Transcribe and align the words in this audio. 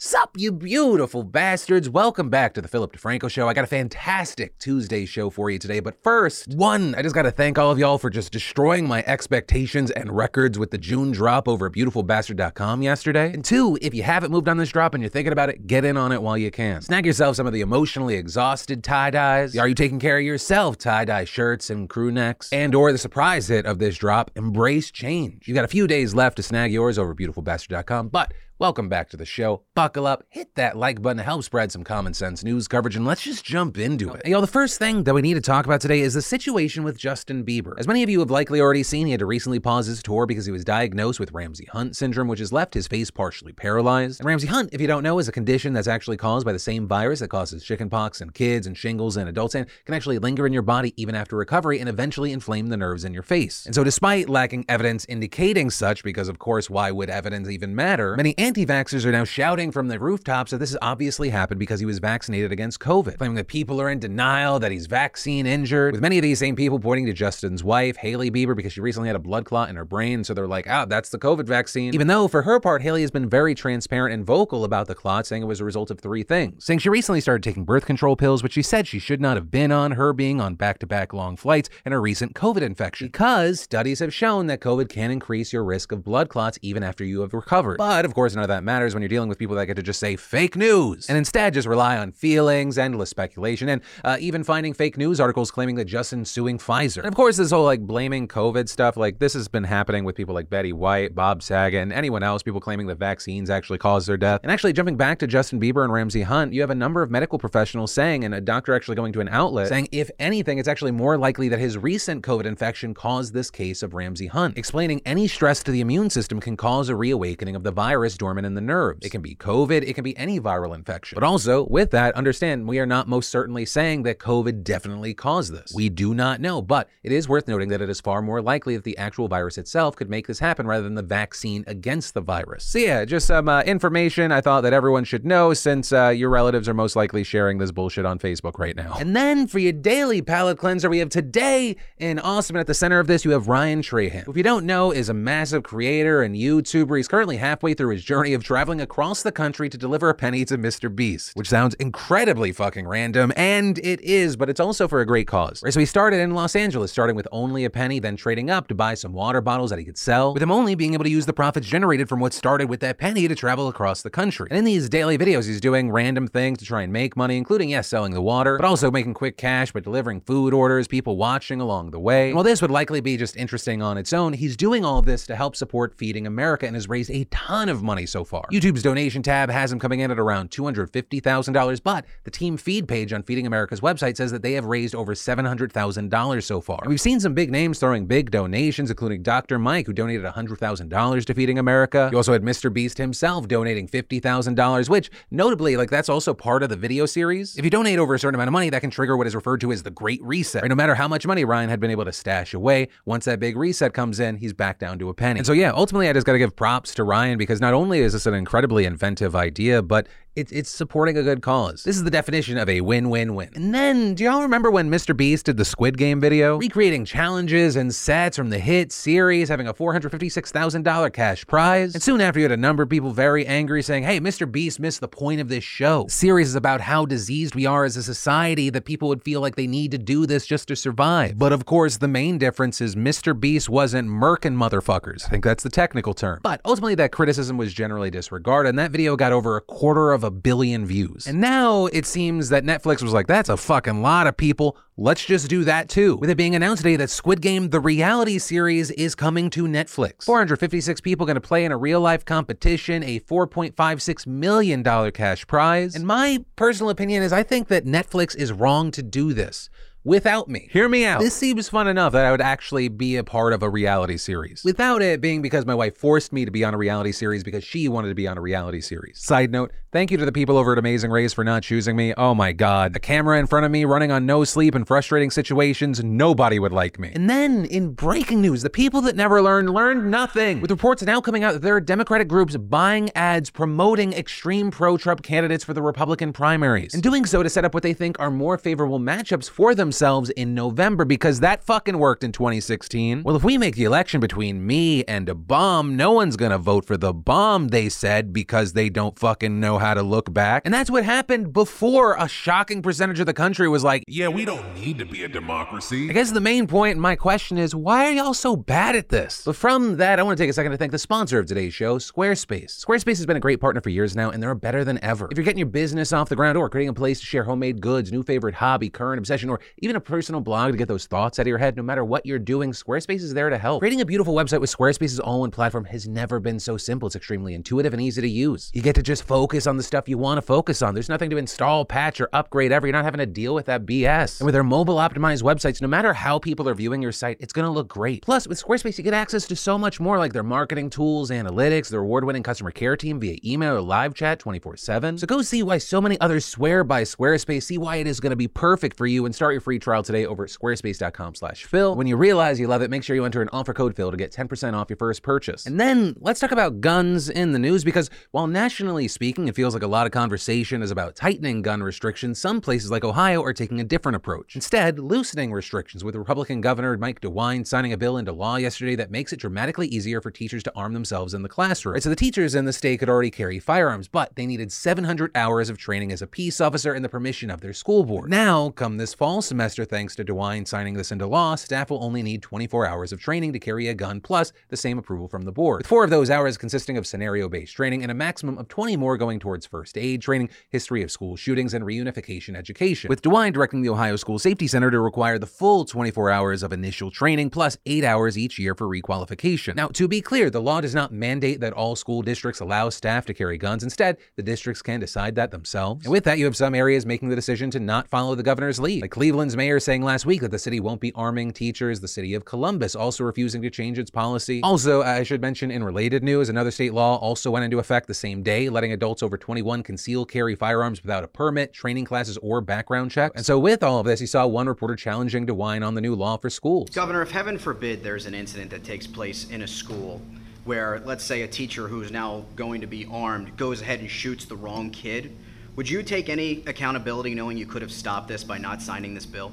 Sup, 0.00 0.30
you 0.36 0.52
beautiful 0.52 1.24
bastards. 1.24 1.90
Welcome 1.90 2.30
back 2.30 2.54
to 2.54 2.62
the 2.62 2.68
Philip 2.68 2.92
DeFranco 2.92 3.28
Show. 3.28 3.48
I 3.48 3.52
got 3.52 3.64
a 3.64 3.66
fantastic 3.66 4.56
Tuesday 4.60 5.04
show 5.04 5.28
for 5.28 5.50
you 5.50 5.58
today. 5.58 5.80
But 5.80 6.00
first, 6.04 6.54
one, 6.54 6.94
I 6.94 7.02
just 7.02 7.16
got 7.16 7.22
to 7.22 7.32
thank 7.32 7.58
all 7.58 7.72
of 7.72 7.80
y'all 7.80 7.98
for 7.98 8.08
just 8.08 8.30
destroying 8.30 8.86
my 8.86 9.02
expectations 9.08 9.90
and 9.90 10.16
records 10.16 10.56
with 10.56 10.70
the 10.70 10.78
June 10.78 11.10
drop 11.10 11.48
over 11.48 11.66
at 11.66 11.72
beautifulbastard.com 11.72 12.80
yesterday. 12.80 13.32
And 13.32 13.44
two, 13.44 13.76
if 13.82 13.92
you 13.92 14.04
haven't 14.04 14.30
moved 14.30 14.48
on 14.48 14.56
this 14.56 14.68
drop 14.68 14.94
and 14.94 15.02
you're 15.02 15.10
thinking 15.10 15.32
about 15.32 15.48
it, 15.48 15.66
get 15.66 15.84
in 15.84 15.96
on 15.96 16.12
it 16.12 16.22
while 16.22 16.38
you 16.38 16.52
can. 16.52 16.80
Snag 16.80 17.04
yourself 17.04 17.34
some 17.34 17.48
of 17.48 17.52
the 17.52 17.62
emotionally 17.62 18.14
exhausted 18.14 18.84
tie-dyes, 18.84 19.58
Are 19.58 19.66
You 19.66 19.74
Taking 19.74 19.98
Care 19.98 20.18
of 20.18 20.24
Yourself 20.24 20.78
tie-dye 20.78 21.24
shirts 21.24 21.70
and 21.70 21.88
crew 21.88 22.12
necks, 22.12 22.52
and 22.52 22.72
or 22.72 22.92
the 22.92 22.98
surprise 22.98 23.48
hit 23.48 23.66
of 23.66 23.80
this 23.80 23.96
drop, 23.96 24.30
Embrace 24.36 24.92
Change. 24.92 25.48
You 25.48 25.54
got 25.54 25.64
a 25.64 25.68
few 25.68 25.88
days 25.88 26.14
left 26.14 26.36
to 26.36 26.44
snag 26.44 26.72
yours 26.72 27.00
over 27.00 27.16
beautifulbastard.com, 27.16 28.10
but 28.10 28.32
Welcome 28.60 28.88
back 28.88 29.08
to 29.10 29.16
the 29.16 29.24
show. 29.24 29.62
Buckle 29.76 30.04
up, 30.04 30.24
hit 30.30 30.56
that 30.56 30.76
like 30.76 31.00
button 31.00 31.18
to 31.18 31.22
help 31.22 31.44
spread 31.44 31.70
some 31.70 31.84
common 31.84 32.12
sense 32.12 32.42
news 32.42 32.66
coverage, 32.66 32.96
and 32.96 33.06
let's 33.06 33.22
just 33.22 33.44
jump 33.44 33.78
into 33.78 34.12
it. 34.12 34.26
Yo, 34.26 34.40
the 34.40 34.48
first 34.48 34.80
thing 34.80 35.04
that 35.04 35.14
we 35.14 35.22
need 35.22 35.34
to 35.34 35.40
talk 35.40 35.64
about 35.64 35.80
today 35.80 36.00
is 36.00 36.14
the 36.14 36.22
situation 36.22 36.82
with 36.82 36.98
Justin 36.98 37.44
Bieber. 37.44 37.78
As 37.78 37.86
many 37.86 38.02
of 38.02 38.10
you 38.10 38.18
have 38.18 38.32
likely 38.32 38.60
already 38.60 38.82
seen, 38.82 39.06
he 39.06 39.12
had 39.12 39.20
to 39.20 39.26
recently 39.26 39.60
pause 39.60 39.86
his 39.86 40.02
tour 40.02 40.26
because 40.26 40.44
he 40.44 40.50
was 40.50 40.64
diagnosed 40.64 41.20
with 41.20 41.30
Ramsay 41.30 41.66
Hunt 41.66 41.94
syndrome, 41.94 42.26
which 42.26 42.40
has 42.40 42.52
left 42.52 42.74
his 42.74 42.88
face 42.88 43.12
partially 43.12 43.52
paralyzed. 43.52 44.18
And 44.18 44.26
Ramsay 44.26 44.48
Hunt, 44.48 44.70
if 44.72 44.80
you 44.80 44.88
don't 44.88 45.04
know, 45.04 45.20
is 45.20 45.28
a 45.28 45.32
condition 45.32 45.72
that's 45.72 45.86
actually 45.86 46.16
caused 46.16 46.44
by 46.44 46.52
the 46.52 46.58
same 46.58 46.88
virus 46.88 47.20
that 47.20 47.28
causes 47.28 47.62
chickenpox 47.62 48.20
in 48.20 48.30
kids 48.30 48.66
and 48.66 48.76
shingles 48.76 49.16
in 49.16 49.28
adults 49.28 49.54
and 49.54 49.68
can 49.84 49.94
actually 49.94 50.18
linger 50.18 50.48
in 50.48 50.52
your 50.52 50.62
body 50.62 50.94
even 51.00 51.14
after 51.14 51.36
recovery 51.36 51.78
and 51.78 51.88
eventually 51.88 52.32
inflame 52.32 52.66
the 52.66 52.76
nerves 52.76 53.04
in 53.04 53.14
your 53.14 53.22
face. 53.22 53.66
And 53.66 53.74
so, 53.76 53.84
despite 53.84 54.28
lacking 54.28 54.64
evidence 54.68 55.04
indicating 55.04 55.70
such, 55.70 56.02
because 56.02 56.28
of 56.28 56.40
course, 56.40 56.68
why 56.68 56.90
would 56.90 57.08
evidence 57.08 57.48
even 57.48 57.76
matter, 57.76 58.16
many 58.16 58.34
anti 58.48 58.64
vaxxers 58.64 59.04
are 59.04 59.12
now 59.12 59.24
shouting 59.24 59.70
from 59.70 59.88
the 59.88 60.00
rooftops 60.00 60.52
that 60.52 60.56
this 60.56 60.70
has 60.70 60.78
obviously 60.80 61.28
happened 61.28 61.58
because 61.58 61.80
he 61.80 61.84
was 61.84 61.98
vaccinated 61.98 62.50
against 62.50 62.80
COVID, 62.80 63.18
claiming 63.18 63.34
that 63.34 63.46
people 63.46 63.78
are 63.78 63.90
in 63.90 63.98
denial 63.98 64.58
that 64.58 64.72
he's 64.72 64.86
vaccine 64.86 65.44
injured. 65.44 65.92
With 65.92 66.00
many 66.00 66.16
of 66.16 66.22
these 66.22 66.38
same 66.38 66.56
people 66.56 66.80
pointing 66.80 67.04
to 67.04 67.12
Justin's 67.12 67.62
wife, 67.62 67.98
Hailey 67.98 68.30
Bieber, 68.30 68.56
because 68.56 68.72
she 68.72 68.80
recently 68.80 69.10
had 69.10 69.16
a 69.16 69.18
blood 69.18 69.44
clot 69.44 69.68
in 69.68 69.76
her 69.76 69.84
brain. 69.84 70.24
So 70.24 70.32
they're 70.32 70.46
like, 70.46 70.66
oh, 70.66 70.86
that's 70.88 71.10
the 71.10 71.18
COVID 71.18 71.44
vaccine. 71.44 71.92
Even 71.92 72.06
though, 72.06 72.26
for 72.26 72.40
her 72.40 72.58
part, 72.58 72.80
Hailey 72.80 73.02
has 73.02 73.10
been 73.10 73.28
very 73.28 73.54
transparent 73.54 74.14
and 74.14 74.24
vocal 74.24 74.64
about 74.64 74.86
the 74.86 74.94
clot, 74.94 75.26
saying 75.26 75.42
it 75.42 75.46
was 75.46 75.60
a 75.60 75.64
result 75.66 75.90
of 75.90 76.00
three 76.00 76.22
things. 76.22 76.64
Saying 76.64 76.78
she 76.78 76.88
recently 76.88 77.20
started 77.20 77.42
taking 77.42 77.66
birth 77.66 77.84
control 77.84 78.16
pills, 78.16 78.42
which 78.42 78.54
she 78.54 78.62
said 78.62 78.86
she 78.86 78.98
should 78.98 79.20
not 79.20 79.36
have 79.36 79.50
been 79.50 79.70
on, 79.70 79.90
her 79.92 80.14
being 80.14 80.40
on 80.40 80.54
back 80.54 80.78
to 80.78 80.86
back 80.86 81.12
long 81.12 81.36
flights, 81.36 81.68
and 81.84 81.92
a 81.92 81.98
recent 81.98 82.32
COVID 82.32 82.62
infection. 82.62 83.08
Because 83.08 83.60
studies 83.60 83.98
have 83.98 84.14
shown 84.14 84.46
that 84.46 84.60
COVID 84.60 84.88
can 84.88 85.10
increase 85.10 85.52
your 85.52 85.64
risk 85.64 85.92
of 85.92 86.02
blood 86.02 86.30
clots 86.30 86.58
even 86.62 86.82
after 86.82 87.04
you 87.04 87.20
have 87.20 87.34
recovered. 87.34 87.76
But 87.76 88.06
of 88.06 88.14
course, 88.14 88.37
none 88.38 88.44
of 88.44 88.48
that 88.48 88.62
matters 88.62 88.94
when 88.94 89.02
you're 89.02 89.08
dealing 89.08 89.28
with 89.28 89.36
people 89.36 89.56
that 89.56 89.66
get 89.66 89.74
to 89.74 89.82
just 89.82 89.98
say 89.98 90.14
fake 90.14 90.56
news 90.56 91.08
and 91.08 91.18
instead 91.18 91.52
just 91.52 91.66
rely 91.66 91.98
on 91.98 92.12
feelings, 92.12 92.78
endless 92.78 93.10
speculation, 93.10 93.68
and 93.68 93.82
uh, 94.04 94.16
even 94.20 94.44
finding 94.44 94.72
fake 94.72 94.96
news 94.96 95.18
articles 95.18 95.50
claiming 95.50 95.74
that 95.74 95.86
Justin's 95.86 96.30
suing 96.30 96.56
Pfizer. 96.56 96.98
And 96.98 97.06
of 97.06 97.16
course, 97.16 97.36
this 97.36 97.50
whole 97.50 97.64
like 97.64 97.80
blaming 97.80 98.28
COVID 98.28 98.68
stuff, 98.68 98.96
like 98.96 99.18
this 99.18 99.32
has 99.34 99.48
been 99.48 99.64
happening 99.64 100.04
with 100.04 100.14
people 100.14 100.36
like 100.36 100.48
Betty 100.48 100.72
White, 100.72 101.16
Bob 101.16 101.42
Saget, 101.42 101.82
and 101.82 101.92
anyone 101.92 102.22
else, 102.22 102.44
people 102.44 102.60
claiming 102.60 102.86
that 102.86 102.98
vaccines 102.98 103.50
actually 103.50 103.78
cause 103.78 104.06
their 104.06 104.16
death. 104.16 104.40
And 104.44 104.52
actually, 104.52 104.72
jumping 104.72 104.96
back 104.96 105.18
to 105.18 105.26
Justin 105.26 105.60
Bieber 105.60 105.82
and 105.82 105.92
Ramsay 105.92 106.22
Hunt, 106.22 106.52
you 106.52 106.60
have 106.60 106.70
a 106.70 106.76
number 106.76 107.02
of 107.02 107.10
medical 107.10 107.40
professionals 107.40 107.90
saying, 107.90 108.24
and 108.24 108.34
a 108.34 108.40
doctor 108.40 108.72
actually 108.72 108.94
going 108.94 109.12
to 109.14 109.20
an 109.20 109.28
outlet 109.28 109.68
saying, 109.68 109.88
if 109.90 110.12
anything, 110.20 110.58
it's 110.58 110.68
actually 110.68 110.92
more 110.92 111.18
likely 111.18 111.48
that 111.48 111.58
his 111.58 111.76
recent 111.76 112.22
COVID 112.22 112.44
infection 112.44 112.94
caused 112.94 113.34
this 113.34 113.50
case 113.50 113.82
of 113.82 113.94
Ramsay 113.94 114.28
Hunt, 114.28 114.56
explaining 114.56 115.02
any 115.04 115.26
stress 115.26 115.60
to 115.64 115.72
the 115.72 115.80
immune 115.80 116.08
system 116.08 116.38
can 116.38 116.56
cause 116.56 116.88
a 116.88 116.94
reawakening 116.94 117.56
of 117.56 117.64
the 117.64 117.72
virus 117.72 118.16
dormant 118.28 118.46
in 118.46 118.54
the 118.54 118.60
nerves. 118.60 119.06
It 119.06 119.10
can 119.10 119.22
be 119.22 119.34
COVID, 119.34 119.88
it 119.88 119.94
can 119.94 120.04
be 120.04 120.14
any 120.18 120.38
viral 120.38 120.74
infection. 120.74 121.16
But 121.16 121.24
also, 121.24 121.64
with 121.66 121.92
that, 121.92 122.14
understand 122.14 122.68
we 122.68 122.78
are 122.78 122.84
not 122.84 123.08
most 123.08 123.30
certainly 123.30 123.64
saying 123.64 124.02
that 124.02 124.18
COVID 124.18 124.62
definitely 124.62 125.14
caused 125.14 125.54
this. 125.54 125.72
We 125.74 125.88
do 125.88 126.12
not 126.12 126.42
know, 126.42 126.60
but 126.60 126.90
it 127.02 127.10
is 127.10 127.26
worth 127.26 127.48
noting 127.48 127.70
that 127.70 127.80
it 127.80 127.88
is 127.88 128.02
far 128.02 128.20
more 128.20 128.42
likely 128.42 128.76
that 128.76 128.84
the 128.84 128.98
actual 128.98 129.28
virus 129.28 129.56
itself 129.56 129.96
could 129.96 130.10
make 130.10 130.26
this 130.26 130.40
happen 130.40 130.66
rather 130.66 130.82
than 130.82 130.94
the 130.94 131.02
vaccine 131.02 131.64
against 131.66 132.12
the 132.12 132.20
virus. 132.20 132.64
So, 132.64 132.78
yeah, 132.78 133.06
just 133.06 133.26
some 133.28 133.48
uh, 133.48 133.62
information 133.62 134.30
I 134.30 134.42
thought 134.42 134.60
that 134.60 134.74
everyone 134.74 135.04
should 135.04 135.24
know 135.24 135.54
since 135.54 135.90
uh, 135.90 136.08
your 136.08 136.28
relatives 136.28 136.68
are 136.68 136.74
most 136.74 136.94
likely 136.94 137.24
sharing 137.24 137.56
this 137.56 137.72
bullshit 137.72 138.04
on 138.04 138.18
Facebook 138.18 138.58
right 138.58 138.76
now. 138.76 138.94
And 139.00 139.16
then 139.16 139.46
for 139.46 139.58
your 139.58 139.72
daily 139.72 140.20
palate 140.20 140.58
cleanser, 140.58 140.90
we 140.90 140.98
have 140.98 141.08
today 141.08 141.76
in 141.96 142.18
Awesome, 142.18 142.56
and 142.56 142.60
at 142.60 142.66
the 142.66 142.74
center 142.74 142.98
of 142.98 143.06
this, 143.06 143.24
you 143.24 143.30
have 143.30 143.48
Ryan 143.48 143.80
Trahan, 143.80 144.24
who, 144.24 144.32
if 144.32 144.36
you 144.36 144.42
don't 144.42 144.66
know, 144.66 144.90
is 144.90 145.08
a 145.08 145.14
massive 145.14 145.62
creator 145.62 146.20
and 146.20 146.34
YouTuber. 146.34 146.96
He's 146.98 147.08
currently 147.08 147.38
halfway 147.38 147.72
through 147.72 147.92
his 147.92 148.04
journey 148.04 148.17
of 148.26 148.44
traveling 148.44 148.80
across 148.80 149.22
the 149.22 149.32
country 149.32 149.68
to 149.68 149.78
deliver 149.78 150.08
a 150.08 150.14
penny 150.14 150.44
to 150.44 150.58
Mr. 150.58 150.94
Beast, 150.94 151.32
which 151.34 151.48
sounds 151.48 151.74
incredibly 151.74 152.52
fucking 152.52 152.86
random, 152.86 153.32
and 153.36 153.78
it 153.78 154.00
is, 154.00 154.36
but 154.36 154.50
it's 154.50 154.60
also 154.60 154.88
for 154.88 155.00
a 155.00 155.06
great 155.06 155.26
cause. 155.26 155.62
Right, 155.62 155.72
so 155.72 155.80
he 155.80 155.86
started 155.86 156.20
in 156.20 156.34
Los 156.34 156.56
Angeles, 156.56 156.90
starting 156.90 157.16
with 157.16 157.28
only 157.32 157.64
a 157.64 157.70
penny, 157.70 158.00
then 158.00 158.16
trading 158.16 158.50
up 158.50 158.68
to 158.68 158.74
buy 158.74 158.94
some 158.94 159.12
water 159.12 159.40
bottles 159.40 159.70
that 159.70 159.78
he 159.78 159.84
could 159.84 159.96
sell, 159.96 160.34
with 160.34 160.42
him 160.42 160.50
only 160.50 160.74
being 160.74 160.94
able 160.94 161.04
to 161.04 161.10
use 161.10 161.26
the 161.26 161.32
profits 161.32 161.66
generated 161.66 162.08
from 162.08 162.20
what 162.20 162.32
started 162.32 162.68
with 162.68 162.80
that 162.80 162.98
penny 162.98 163.28
to 163.28 163.34
travel 163.34 163.68
across 163.68 164.02
the 164.02 164.10
country. 164.10 164.48
And 164.50 164.58
in 164.58 164.64
these 164.64 164.88
daily 164.88 165.16
videos, 165.16 165.46
he's 165.46 165.60
doing 165.60 165.90
random 165.90 166.26
things 166.26 166.58
to 166.58 166.64
try 166.64 166.82
and 166.82 166.92
make 166.92 167.16
money, 167.16 167.36
including, 167.36 167.70
yes, 167.70 167.88
selling 167.88 168.12
the 168.12 168.22
water, 168.22 168.56
but 168.56 168.66
also 168.66 168.90
making 168.90 169.14
quick 169.14 169.36
cash 169.36 169.72
by 169.72 169.80
delivering 169.80 170.20
food 170.20 170.52
orders, 170.52 170.88
people 170.88 171.16
watching 171.16 171.60
along 171.60 171.90
the 171.90 172.00
way. 172.00 172.26
And 172.26 172.34
while 172.34 172.44
this 172.44 172.60
would 172.60 172.70
likely 172.70 173.00
be 173.00 173.16
just 173.16 173.36
interesting 173.36 173.82
on 173.82 173.96
its 173.96 174.12
own, 174.12 174.32
he's 174.32 174.56
doing 174.56 174.84
all 174.84 175.02
this 175.02 175.26
to 175.26 175.36
help 175.36 175.56
support 175.56 175.94
Feeding 175.96 176.26
America 176.26 176.66
and 176.66 176.74
has 176.74 176.88
raised 176.88 177.10
a 177.10 177.24
ton 177.24 177.68
of 177.68 177.82
money 177.82 178.06
so 178.08 178.24
far. 178.24 178.46
YouTube's 178.52 178.82
donation 178.82 179.22
tab 179.22 179.50
has 179.50 179.72
him 179.72 179.78
coming 179.78 180.00
in 180.00 180.10
at 180.10 180.18
around 180.18 180.50
$250,000, 180.50 181.82
but 181.82 182.04
the 182.24 182.30
Team 182.30 182.56
Feed 182.56 182.88
page 182.88 183.12
on 183.12 183.22
Feeding 183.22 183.46
America's 183.46 183.80
website 183.80 184.16
says 184.16 184.30
that 184.32 184.42
they 184.42 184.52
have 184.52 184.64
raised 184.64 184.94
over 184.94 185.14
$700,000 185.14 186.42
so 186.42 186.60
far. 186.60 186.78
And 186.82 186.88
we've 186.90 187.00
seen 187.00 187.20
some 187.20 187.34
big 187.34 187.50
names 187.50 187.78
throwing 187.78 188.06
big 188.06 188.30
donations, 188.30 188.90
including 188.90 189.22
Dr. 189.22 189.58
Mike, 189.58 189.86
who 189.86 189.92
donated 189.92 190.24
$100,000 190.24 191.24
to 191.24 191.34
Feeding 191.34 191.58
America. 191.58 192.08
You 192.10 192.16
also 192.18 192.32
had 192.32 192.42
Mr. 192.42 192.72
Beast 192.72 192.98
himself 192.98 193.48
donating 193.48 193.88
$50,000, 193.88 194.88
which 194.88 195.10
notably, 195.30 195.76
like 195.76 195.90
that's 195.90 196.08
also 196.08 196.34
part 196.34 196.62
of 196.62 196.68
the 196.68 196.76
video 196.76 197.06
series. 197.06 197.56
If 197.56 197.64
you 197.64 197.70
donate 197.70 197.98
over 197.98 198.14
a 198.14 198.18
certain 198.18 198.34
amount 198.34 198.48
of 198.48 198.52
money, 198.52 198.70
that 198.70 198.80
can 198.80 198.90
trigger 198.90 199.16
what 199.16 199.26
is 199.26 199.34
referred 199.34 199.60
to 199.62 199.72
as 199.72 199.82
the 199.82 199.90
Great 199.90 200.22
Reset. 200.22 200.62
Right? 200.62 200.68
No 200.68 200.74
matter 200.74 200.94
how 200.94 201.08
much 201.08 201.26
money 201.26 201.44
Ryan 201.44 201.70
had 201.70 201.80
been 201.80 201.90
able 201.90 202.04
to 202.04 202.12
stash 202.12 202.54
away, 202.54 202.88
once 203.04 203.24
that 203.24 203.40
big 203.40 203.56
reset 203.56 203.94
comes 203.94 204.20
in, 204.20 204.36
he's 204.36 204.52
back 204.52 204.78
down 204.78 204.98
to 204.98 205.08
a 205.08 205.14
penny. 205.14 205.40
And 205.40 205.46
so, 205.46 205.52
yeah, 205.52 205.72
ultimately, 205.72 206.08
I 206.08 206.12
just 206.12 206.26
got 206.26 206.32
to 206.32 206.38
give 206.38 206.54
props 206.54 206.94
to 206.96 207.04
Ryan 207.04 207.38
because 207.38 207.60
not 207.60 207.74
only 207.74 207.87
is 207.92 208.12
this 208.12 208.26
an 208.26 208.34
incredibly 208.34 208.84
inventive 208.84 209.34
idea, 209.34 209.82
but 209.82 210.06
it's, 210.38 210.52
it's 210.52 210.70
supporting 210.70 211.18
a 211.18 211.22
good 211.22 211.42
cause. 211.42 211.82
This 211.82 211.96
is 211.96 212.04
the 212.04 212.10
definition 212.10 212.58
of 212.58 212.68
a 212.68 212.80
win-win-win. 212.80 213.50
And 213.54 213.74
then, 213.74 214.14
do 214.14 214.22
y'all 214.22 214.42
remember 214.42 214.70
when 214.70 214.88
Mr. 214.88 215.16
Beast 215.16 215.46
did 215.46 215.56
the 215.56 215.64
Squid 215.64 215.98
Game 215.98 216.20
video? 216.20 216.58
Recreating 216.58 217.04
challenges 217.04 217.74
and 217.74 217.92
sets 217.92 218.36
from 218.36 218.50
the 218.50 218.58
hit 218.60 218.92
series, 218.92 219.48
having 219.48 219.66
a 219.66 219.74
$456,000 219.74 221.12
cash 221.12 221.44
prize. 221.46 221.94
And 221.94 222.02
soon 222.02 222.20
after, 222.20 222.38
you 222.38 222.44
had 222.44 222.52
a 222.52 222.56
number 222.56 222.84
of 222.84 222.88
people 222.88 223.10
very 223.10 223.44
angry 223.46 223.82
saying, 223.82 224.04
hey, 224.04 224.20
Mr. 224.20 224.50
Beast 224.50 224.78
missed 224.78 225.00
the 225.00 225.08
point 225.08 225.40
of 225.40 225.48
this 225.48 225.64
show. 225.64 226.04
The 226.04 226.12
series 226.12 226.48
is 226.48 226.54
about 226.54 226.80
how 226.80 227.04
diseased 227.04 227.56
we 227.56 227.66
are 227.66 227.84
as 227.84 227.96
a 227.96 228.02
society 228.02 228.70
that 228.70 228.84
people 228.84 229.08
would 229.08 229.24
feel 229.24 229.40
like 229.40 229.56
they 229.56 229.66
need 229.66 229.90
to 229.90 229.98
do 229.98 230.24
this 230.24 230.46
just 230.46 230.68
to 230.68 230.76
survive. 230.76 231.36
But 231.36 231.52
of 231.52 231.66
course, 231.66 231.96
the 231.96 232.08
main 232.08 232.38
difference 232.38 232.80
is 232.80 232.94
Mr. 232.94 233.38
Beast 233.38 233.68
wasn't 233.68 234.08
murking 234.08 234.54
motherfuckers. 234.54 235.26
I 235.26 235.30
think 235.30 235.42
that's 235.42 235.64
the 235.64 235.70
technical 235.70 236.14
term. 236.14 236.38
But 236.44 236.60
ultimately, 236.64 236.94
that 236.96 237.10
criticism 237.10 237.56
was 237.56 237.74
generally 237.74 238.10
disregarded, 238.10 238.68
and 238.68 238.78
that 238.78 238.92
video 238.92 239.16
got 239.16 239.32
over 239.32 239.56
a 239.56 239.60
quarter 239.60 240.12
of 240.12 240.22
a 240.22 240.27
billion 240.30 240.86
views. 240.86 241.26
And 241.26 241.40
now 241.40 241.86
it 241.86 242.06
seems 242.06 242.48
that 242.48 242.64
Netflix 242.64 243.02
was 243.02 243.12
like, 243.12 243.26
that's 243.26 243.48
a 243.48 243.56
fucking 243.56 244.02
lot 244.02 244.26
of 244.26 244.36
people. 244.36 244.76
Let's 244.96 245.24
just 245.24 245.48
do 245.48 245.64
that 245.64 245.88
too. 245.88 246.16
With 246.16 246.30
it 246.30 246.36
being 246.36 246.54
announced 246.54 246.82
today 246.82 246.96
that 246.96 247.10
Squid 247.10 247.40
Game, 247.40 247.70
the 247.70 247.80
reality 247.80 248.38
series, 248.38 248.90
is 248.92 249.14
coming 249.14 249.48
to 249.50 249.64
Netflix. 249.64 250.24
456 250.24 251.00
people 251.00 251.24
going 251.24 251.36
to 251.36 251.40
play 251.40 251.64
in 251.64 251.72
a 251.72 251.76
real 251.76 252.00
life 252.00 252.24
competition, 252.24 253.02
a 253.02 253.20
$4.56 253.20 254.26
million 254.26 254.82
cash 255.12 255.46
prize. 255.46 255.94
And 255.94 256.06
my 256.06 256.44
personal 256.56 256.90
opinion 256.90 257.22
is 257.22 257.32
I 257.32 257.42
think 257.42 257.68
that 257.68 257.84
Netflix 257.84 258.36
is 258.36 258.52
wrong 258.52 258.90
to 258.92 259.02
do 259.02 259.32
this 259.32 259.70
without 260.08 260.48
me. 260.48 260.68
Hear 260.72 260.88
me 260.88 261.04
out. 261.04 261.20
This 261.20 261.34
seems 261.34 261.68
fun 261.68 261.86
enough 261.86 262.14
that 262.14 262.24
I 262.24 262.30
would 262.30 262.40
actually 262.40 262.88
be 262.88 263.16
a 263.16 263.22
part 263.22 263.52
of 263.52 263.62
a 263.62 263.68
reality 263.68 264.16
series. 264.16 264.64
Without 264.64 265.02
it 265.02 265.20
being 265.20 265.42
because 265.42 265.66
my 265.66 265.74
wife 265.74 265.96
forced 265.96 266.32
me 266.32 266.46
to 266.46 266.50
be 266.50 266.64
on 266.64 266.72
a 266.72 266.78
reality 266.78 267.12
series 267.12 267.44
because 267.44 267.62
she 267.62 267.88
wanted 267.88 268.08
to 268.08 268.14
be 268.14 268.26
on 268.26 268.38
a 268.38 268.40
reality 268.40 268.80
series. 268.80 269.20
Side 269.20 269.52
note, 269.52 269.70
thank 269.92 270.10
you 270.10 270.16
to 270.16 270.24
the 270.24 270.32
people 270.32 270.56
over 270.56 270.72
at 270.72 270.78
Amazing 270.78 271.10
Race 271.10 271.34
for 271.34 271.44
not 271.44 271.62
choosing 271.62 271.94
me. 271.94 272.14
Oh 272.16 272.34
my 272.34 272.52
god. 272.52 272.96
A 272.96 272.98
camera 272.98 273.38
in 273.38 273.46
front 273.46 273.66
of 273.66 273.70
me 273.70 273.84
running 273.84 274.10
on 274.10 274.24
no 274.24 274.44
sleep 274.44 274.74
in 274.74 274.86
frustrating 274.86 275.30
situations, 275.30 276.02
nobody 276.02 276.58
would 276.58 276.72
like 276.72 276.98
me. 276.98 277.12
And 277.14 277.28
then 277.28 277.66
in 277.66 277.92
breaking 277.92 278.40
news, 278.40 278.62
the 278.62 278.70
people 278.70 279.02
that 279.02 279.14
never 279.14 279.42
learned 279.42 279.68
learned 279.70 280.10
nothing. 280.10 280.62
With 280.62 280.70
reports 280.70 281.02
now 281.02 281.20
coming 281.20 281.44
out 281.44 281.52
that 281.52 281.60
there 281.60 281.76
are 281.76 281.82
Democratic 281.82 282.28
groups 282.28 282.56
buying 282.56 283.10
ads 283.14 283.50
promoting 283.50 284.14
extreme 284.14 284.70
pro-Trump 284.70 285.22
candidates 285.22 285.64
for 285.64 285.74
the 285.74 285.82
Republican 285.82 286.32
primaries 286.32 286.94
and 286.94 287.02
doing 287.02 287.26
so 287.26 287.42
to 287.42 287.50
set 287.50 287.66
up 287.66 287.74
what 287.74 287.82
they 287.82 287.92
think 287.92 288.18
are 288.18 288.30
more 288.30 288.56
favorable 288.56 288.98
matchups 288.98 289.50
for 289.50 289.74
themselves 289.74 289.97
themselves 289.98 290.30
in 290.30 290.54
November 290.54 291.04
because 291.04 291.40
that 291.40 291.64
fucking 291.64 291.98
worked 291.98 292.22
in 292.22 292.30
2016. 292.30 293.24
Well, 293.24 293.34
if 293.34 293.42
we 293.42 293.58
make 293.58 293.74
the 293.74 293.82
election 293.82 294.20
between 294.20 294.64
me 294.64 295.02
and 295.06 295.28
a 295.28 295.34
bomb, 295.34 295.96
no 295.96 296.12
one's 296.12 296.36
gonna 296.36 296.56
vote 296.56 296.84
for 296.84 296.96
the 296.96 297.12
bomb, 297.12 297.68
they 297.68 297.88
said, 297.88 298.32
because 298.32 298.74
they 298.74 298.90
don't 298.90 299.18
fucking 299.18 299.58
know 299.58 299.78
how 299.78 299.94
to 299.94 300.02
look 300.04 300.32
back. 300.32 300.62
And 300.64 300.72
that's 300.72 300.88
what 300.88 301.02
happened 301.02 301.52
before 301.52 302.14
a 302.16 302.28
shocking 302.28 302.80
percentage 302.80 303.18
of 303.18 303.26
the 303.26 303.34
country 303.34 303.68
was 303.68 303.82
like, 303.82 304.04
Yeah, 304.06 304.28
we 304.28 304.44
don't 304.44 304.72
need 304.76 304.98
to 304.98 305.04
be 305.04 305.24
a 305.24 305.28
democracy. 305.28 306.08
I 306.08 306.12
guess 306.12 306.30
the 306.30 306.40
main 306.40 306.68
point 306.68 306.92
in 306.92 307.00
my 307.00 307.16
question 307.16 307.58
is 307.58 307.74
why 307.74 308.06
are 308.06 308.12
y'all 308.12 308.34
so 308.34 308.54
bad 308.54 308.94
at 308.94 309.08
this? 309.08 309.42
But 309.44 309.56
from 309.56 309.96
that, 309.96 310.20
I 310.20 310.22
want 310.22 310.38
to 310.38 310.42
take 310.44 310.50
a 310.50 310.52
second 310.52 310.70
to 310.70 310.78
thank 310.78 310.92
the 310.92 310.98
sponsor 310.98 311.40
of 311.40 311.46
today's 311.46 311.74
show, 311.74 311.98
Squarespace. 311.98 312.84
Squarespace 312.84 313.16
has 313.16 313.26
been 313.26 313.36
a 313.36 313.40
great 313.40 313.60
partner 313.60 313.80
for 313.80 313.90
years 313.90 314.14
now, 314.14 314.30
and 314.30 314.40
they're 314.40 314.54
better 314.54 314.84
than 314.84 315.02
ever. 315.02 315.26
If 315.32 315.36
you're 315.36 315.44
getting 315.44 315.58
your 315.58 315.66
business 315.66 316.12
off 316.12 316.28
the 316.28 316.36
ground 316.36 316.56
or 316.56 316.70
creating 316.70 316.90
a 316.90 316.94
place 316.94 317.18
to 317.18 317.26
share 317.26 317.42
homemade 317.42 317.80
goods, 317.80 318.12
new 318.12 318.22
favorite 318.22 318.54
hobby, 318.54 318.90
current 318.90 319.18
obsession, 319.18 319.50
or 319.50 319.58
even 319.78 319.87
a 319.96 320.00
personal 320.00 320.40
blog 320.40 320.72
to 320.72 320.76
get 320.78 320.88
those 320.88 321.06
thoughts 321.06 321.38
out 321.38 321.42
of 321.42 321.46
your 321.46 321.58
head, 321.58 321.76
no 321.76 321.82
matter 321.82 322.04
what 322.04 322.24
you're 322.26 322.38
doing, 322.38 322.72
Squarespace 322.72 323.22
is 323.22 323.34
there 323.34 323.50
to 323.50 323.58
help. 323.58 323.80
Creating 323.80 324.00
a 324.00 324.06
beautiful 324.06 324.34
website 324.34 324.60
with 324.60 324.74
Squarespace's 324.74 325.20
all-in 325.20 325.50
platform 325.50 325.84
has 325.84 326.08
never 326.08 326.40
been 326.40 326.58
so 326.58 326.76
simple. 326.76 327.06
It's 327.06 327.16
extremely 327.16 327.54
intuitive 327.54 327.92
and 327.92 328.02
easy 328.02 328.20
to 328.20 328.28
use. 328.28 328.70
You 328.74 328.82
get 328.82 328.94
to 328.96 329.02
just 329.02 329.24
focus 329.24 329.66
on 329.66 329.76
the 329.76 329.82
stuff 329.82 330.08
you 330.08 330.18
want 330.18 330.38
to 330.38 330.42
focus 330.42 330.82
on. 330.82 330.94
There's 330.94 331.08
nothing 331.08 331.30
to 331.30 331.36
install, 331.36 331.84
patch, 331.84 332.20
or 332.20 332.28
upgrade 332.32 332.72
ever. 332.72 332.86
You're 332.86 332.92
not 332.92 333.04
having 333.04 333.18
to 333.18 333.26
deal 333.26 333.54
with 333.54 333.66
that 333.66 333.86
BS. 333.86 334.40
And 334.40 334.46
with 334.46 334.54
their 334.54 334.64
mobile 334.64 334.96
optimized 334.96 335.42
websites, 335.42 335.80
no 335.80 335.88
matter 335.88 336.12
how 336.12 336.38
people 336.38 336.68
are 336.68 336.74
viewing 336.74 337.02
your 337.02 337.12
site, 337.12 337.36
it's 337.40 337.52
going 337.52 337.64
to 337.64 337.70
look 337.70 337.88
great. 337.88 338.22
Plus, 338.22 338.46
with 338.46 338.62
Squarespace, 338.62 338.98
you 338.98 339.04
get 339.04 339.14
access 339.14 339.46
to 339.46 339.56
so 339.56 339.78
much 339.78 340.00
more 340.00 340.18
like 340.18 340.32
their 340.32 340.42
marketing 340.42 340.90
tools, 340.90 341.30
analytics, 341.30 341.88
their 341.88 342.00
award 342.00 342.24
winning 342.24 342.42
customer 342.42 342.70
care 342.70 342.96
team 342.96 343.20
via 343.20 343.38
email 343.44 343.74
or 343.74 343.80
live 343.80 344.14
chat 344.14 344.38
24 344.38 344.76
7. 344.76 345.18
So 345.18 345.26
go 345.26 345.42
see 345.42 345.62
why 345.62 345.78
so 345.78 346.00
many 346.00 346.20
others 346.20 346.44
swear 346.44 346.84
by 346.84 347.02
Squarespace, 347.02 347.64
see 347.64 347.78
why 347.78 347.96
it 347.96 348.06
is 348.06 348.20
going 348.20 348.30
to 348.30 348.36
be 348.36 348.48
perfect 348.48 348.96
for 348.96 349.06
you, 349.06 349.24
and 349.26 349.34
start 349.34 349.54
your 349.54 349.60
free 349.68 349.78
trial 349.78 350.02
today 350.02 350.24
over 350.24 350.44
at 350.44 350.48
squarespace.com 350.48 351.34
slash 351.34 351.66
Phil. 351.66 351.94
When 351.94 352.06
you 352.06 352.16
realize 352.16 352.58
you 352.58 352.66
love 352.66 352.80
it, 352.80 352.88
make 352.88 353.02
sure 353.02 353.14
you 353.14 353.26
enter 353.26 353.42
an 353.42 353.50
offer 353.52 353.74
code 353.74 353.94
Phil 353.94 354.10
to 354.10 354.16
get 354.16 354.32
10% 354.32 354.72
off 354.72 354.88
your 354.88 354.96
first 354.96 355.22
purchase. 355.22 355.66
And 355.66 355.78
then 355.78 356.16
let's 356.20 356.40
talk 356.40 356.52
about 356.52 356.80
guns 356.80 357.28
in 357.28 357.52
the 357.52 357.58
news 357.58 357.84
because 357.84 358.08
while 358.30 358.46
nationally 358.46 359.08
speaking, 359.08 359.46
it 359.46 359.54
feels 359.54 359.74
like 359.74 359.82
a 359.82 359.86
lot 359.86 360.06
of 360.06 360.12
conversation 360.12 360.80
is 360.80 360.90
about 360.90 361.16
tightening 361.16 361.60
gun 361.60 361.82
restrictions, 361.82 362.38
some 362.38 362.62
places 362.62 362.90
like 362.90 363.04
Ohio 363.04 363.42
are 363.42 363.52
taking 363.52 363.78
a 363.78 363.84
different 363.84 364.16
approach. 364.16 364.54
Instead, 364.54 364.98
loosening 364.98 365.52
restrictions 365.52 366.02
with 366.02 366.16
Republican 366.16 366.62
Governor 366.62 366.96
Mike 366.96 367.20
DeWine 367.20 367.66
signing 367.66 367.92
a 367.92 367.98
bill 367.98 368.16
into 368.16 368.32
law 368.32 368.56
yesterday 368.56 368.96
that 368.96 369.10
makes 369.10 369.34
it 369.34 369.38
dramatically 369.38 369.88
easier 369.88 370.22
for 370.22 370.30
teachers 370.30 370.62
to 370.62 370.72
arm 370.74 370.94
themselves 370.94 371.34
in 371.34 371.42
the 371.42 371.48
classroom. 371.50 371.92
Right, 371.92 372.02
so 372.02 372.08
the 372.08 372.16
teachers 372.16 372.54
in 372.54 372.64
the 372.64 372.72
state 372.72 373.00
could 373.00 373.10
already 373.10 373.30
carry 373.30 373.58
firearms, 373.58 374.08
but 374.08 374.34
they 374.34 374.46
needed 374.46 374.72
700 374.72 375.30
hours 375.36 375.68
of 375.68 375.76
training 375.76 376.10
as 376.10 376.22
a 376.22 376.26
peace 376.26 376.58
officer 376.58 376.94
and 376.94 377.04
the 377.04 377.10
permission 377.10 377.50
of 377.50 377.60
their 377.60 377.74
school 377.74 378.02
board. 378.02 378.30
Now, 378.30 378.70
come 378.70 378.96
this 378.96 379.12
fall 379.12 379.42
semester, 379.58 379.84
thanks 379.84 380.14
to 380.14 380.24
DeWine 380.24 380.64
signing 380.68 380.94
this 380.94 381.10
into 381.10 381.26
law, 381.26 381.56
staff 381.56 381.90
will 381.90 382.04
only 382.04 382.22
need 382.22 382.40
24 382.42 382.86
hours 382.86 383.12
of 383.12 383.18
training 383.18 383.52
to 383.52 383.58
carry 383.58 383.88
a 383.88 383.94
gun 383.94 384.20
plus 384.20 384.52
the 384.68 384.76
same 384.76 385.00
approval 385.00 385.26
from 385.26 385.42
the 385.42 385.50
board. 385.50 385.80
With 385.80 385.88
four 385.88 386.04
of 386.04 386.10
those 386.10 386.30
hours 386.30 386.56
consisting 386.56 386.96
of 386.96 387.08
scenario-based 387.08 387.74
training 387.74 388.02
and 388.02 388.12
a 388.12 388.14
maximum 388.14 388.56
of 388.56 388.68
20 388.68 388.96
more 388.96 389.16
going 389.16 389.40
towards 389.40 389.66
first 389.66 389.98
aid 389.98 390.22
training, 390.22 390.50
history 390.68 391.02
of 391.02 391.10
school 391.10 391.34
shootings, 391.34 391.74
and 391.74 391.84
reunification 391.84 392.54
education. 392.54 393.08
With 393.08 393.20
DeWine 393.20 393.52
directing 393.52 393.82
the 393.82 393.88
Ohio 393.88 394.14
School 394.14 394.38
Safety 394.38 394.68
Center 394.68 394.92
to 394.92 395.00
require 395.00 395.40
the 395.40 395.46
full 395.46 395.84
24 395.84 396.30
hours 396.30 396.62
of 396.62 396.72
initial 396.72 397.10
training 397.10 397.50
plus 397.50 397.76
eight 397.84 398.04
hours 398.04 398.38
each 398.38 398.60
year 398.60 398.76
for 398.76 398.86
requalification. 398.86 399.74
Now, 399.74 399.88
to 399.88 400.06
be 400.06 400.20
clear, 400.20 400.50
the 400.50 400.62
law 400.62 400.80
does 400.80 400.94
not 400.94 401.10
mandate 401.10 401.58
that 401.62 401.72
all 401.72 401.96
school 401.96 402.22
districts 402.22 402.60
allow 402.60 402.90
staff 402.90 403.26
to 403.26 403.34
carry 403.34 403.58
guns. 403.58 403.82
Instead, 403.82 404.18
the 404.36 404.42
districts 404.44 404.82
can 404.82 405.00
decide 405.00 405.34
that 405.34 405.50
themselves. 405.50 406.04
And 406.04 406.12
with 406.12 406.22
that, 406.22 406.38
you 406.38 406.44
have 406.44 406.56
some 406.56 406.76
areas 406.76 407.04
making 407.04 407.28
the 407.28 407.34
decision 407.34 407.72
to 407.72 407.80
not 407.80 408.06
follow 408.06 408.36
the 408.36 408.44
governor's 408.44 408.78
lead. 408.78 409.02
Like 409.02 409.10
Mayor 409.56 409.80
saying 409.80 410.02
last 410.02 410.26
week 410.26 410.40
that 410.40 410.50
the 410.50 410.58
city 410.58 410.80
won't 410.80 411.00
be 411.00 411.12
arming 411.14 411.52
teachers, 411.52 412.00
the 412.00 412.08
city 412.08 412.34
of 412.34 412.44
Columbus 412.44 412.94
also 412.94 413.24
refusing 413.24 413.62
to 413.62 413.70
change 413.70 413.98
its 413.98 414.10
policy. 414.10 414.60
Also, 414.62 415.02
I 415.02 415.22
should 415.22 415.40
mention 415.40 415.70
in 415.70 415.84
related 415.84 416.22
news, 416.22 416.48
another 416.48 416.70
state 416.70 416.94
law 416.94 417.16
also 417.16 417.50
went 417.50 417.64
into 417.64 417.78
effect 417.78 418.06
the 418.06 418.14
same 418.14 418.42
day, 418.42 418.68
letting 418.68 418.92
adults 418.92 419.22
over 419.22 419.36
21 419.36 419.82
conceal 419.82 420.24
carry 420.24 420.54
firearms 420.54 421.02
without 421.02 421.24
a 421.24 421.28
permit, 421.28 421.72
training 421.72 422.04
classes, 422.04 422.36
or 422.38 422.60
background 422.60 423.10
checks. 423.10 423.36
And 423.36 423.46
so 423.46 423.58
with 423.58 423.82
all 423.82 424.00
of 424.00 424.06
this, 424.06 424.20
you 424.20 424.26
saw 424.26 424.46
one 424.46 424.66
reporter 424.66 424.96
challenging 424.96 425.46
DeWine 425.46 425.86
on 425.86 425.94
the 425.94 426.00
new 426.00 426.14
law 426.14 426.36
for 426.36 426.50
schools. 426.50 426.90
Governor, 426.90 427.22
if 427.22 427.30
heaven 427.30 427.58
forbid 427.58 428.02
there's 428.02 428.26
an 428.26 428.34
incident 428.34 428.70
that 428.70 428.84
takes 428.84 429.06
place 429.06 429.48
in 429.50 429.62
a 429.62 429.68
school 429.68 430.20
where, 430.64 431.00
let's 431.06 431.24
say, 431.24 431.42
a 431.42 431.48
teacher 431.48 431.88
who's 431.88 432.10
now 432.10 432.44
going 432.54 432.82
to 432.82 432.86
be 432.86 433.06
armed 433.10 433.56
goes 433.56 433.80
ahead 433.80 434.00
and 434.00 434.10
shoots 434.10 434.44
the 434.44 434.56
wrong 434.56 434.90
kid, 434.90 435.34
would 435.78 435.88
you 435.88 436.02
take 436.02 436.28
any 436.28 436.60
accountability 436.66 437.36
knowing 437.36 437.56
you 437.56 437.64
could 437.64 437.82
have 437.82 437.92
stopped 437.92 438.26
this 438.26 438.42
by 438.42 438.58
not 438.58 438.82
signing 438.82 439.14
this 439.14 439.24
bill? 439.24 439.52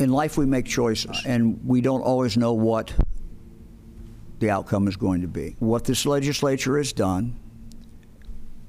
in 0.00 0.10
life 0.10 0.36
we 0.36 0.44
make 0.44 0.66
choices 0.66 1.22
and 1.24 1.58
we 1.66 1.80
don't 1.80 2.02
always 2.02 2.36
know 2.36 2.52
what 2.52 2.92
the 4.40 4.50
outcome 4.50 4.86
is 4.86 4.96
going 4.96 5.22
to 5.22 5.26
be. 5.26 5.56
What 5.60 5.84
this 5.84 6.04
legislature 6.04 6.76
has 6.76 6.92
done, 6.92 7.34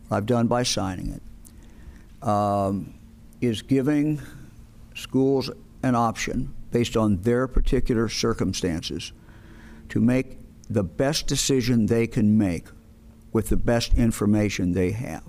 I've 0.09 0.25
done 0.25 0.47
by 0.47 0.63
signing 0.63 1.11
it, 1.11 2.25
um, 2.25 2.93
is 3.41 3.63
giving 3.63 4.21
schools 4.93 5.49
an 5.83 5.95
option 5.95 6.53
based 6.71 6.95
on 6.95 7.17
their 7.23 7.49
particular 7.49 8.07
circumstances 8.07 9.11
to 9.89 9.99
make 9.99 10.37
the 10.69 10.83
best 10.83 11.27
decision 11.27 11.85
they 11.85 12.07
can 12.07 12.37
make 12.37 12.67
with 13.31 13.49
the 13.49 13.57
best 13.57 13.93
information 13.95 14.71
they 14.71 14.91
have. 14.91 15.23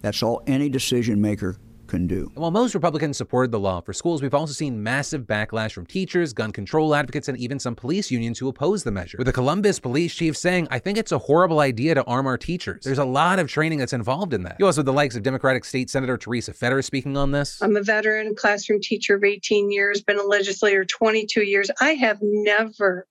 That's 0.00 0.22
all 0.22 0.42
any 0.46 0.68
decision 0.68 1.20
maker 1.20 1.56
can 1.86 2.06
do. 2.06 2.30
And 2.34 2.42
while 2.42 2.50
most 2.50 2.74
Republicans 2.74 3.16
supported 3.16 3.52
the 3.52 3.58
law 3.58 3.80
for 3.80 3.92
schools, 3.92 4.22
we've 4.22 4.34
also 4.34 4.52
seen 4.52 4.82
massive 4.82 5.22
backlash 5.22 5.72
from 5.72 5.86
teachers, 5.86 6.32
gun 6.32 6.50
control 6.50 6.94
advocates, 6.94 7.28
and 7.28 7.38
even 7.38 7.58
some 7.58 7.74
police 7.74 8.10
unions 8.10 8.38
who 8.38 8.48
oppose 8.48 8.82
the 8.82 8.90
measure. 8.90 9.16
With 9.18 9.26
the 9.26 9.32
Columbus 9.32 9.78
police 9.78 10.14
chief 10.14 10.36
saying, 10.36 10.68
I 10.70 10.78
think 10.78 10.98
it's 10.98 11.12
a 11.12 11.18
horrible 11.18 11.60
idea 11.60 11.94
to 11.94 12.04
arm 12.04 12.26
our 12.26 12.38
teachers. 12.38 12.84
There's 12.84 12.98
a 12.98 13.04
lot 13.04 13.38
of 13.38 13.48
training 13.48 13.78
that's 13.78 13.92
involved 13.92 14.34
in 14.34 14.42
that. 14.42 14.56
You 14.58 14.66
also 14.66 14.80
have 14.80 14.86
the 14.86 14.92
likes 14.92 15.16
of 15.16 15.22
Democratic 15.22 15.64
State 15.64 15.90
Senator 15.90 16.16
Teresa 16.16 16.52
Fedor 16.52 16.82
speaking 16.82 17.16
on 17.16 17.30
this. 17.30 17.62
I'm 17.62 17.76
a 17.76 17.82
veteran 17.82 18.34
classroom 18.34 18.80
teacher 18.80 19.14
of 19.14 19.24
18 19.24 19.70
years, 19.70 20.02
been 20.02 20.18
a 20.18 20.22
legislator 20.22 20.84
22 20.84 21.42
years. 21.42 21.70
I 21.80 21.92
have 21.94 22.18
never 22.20 23.06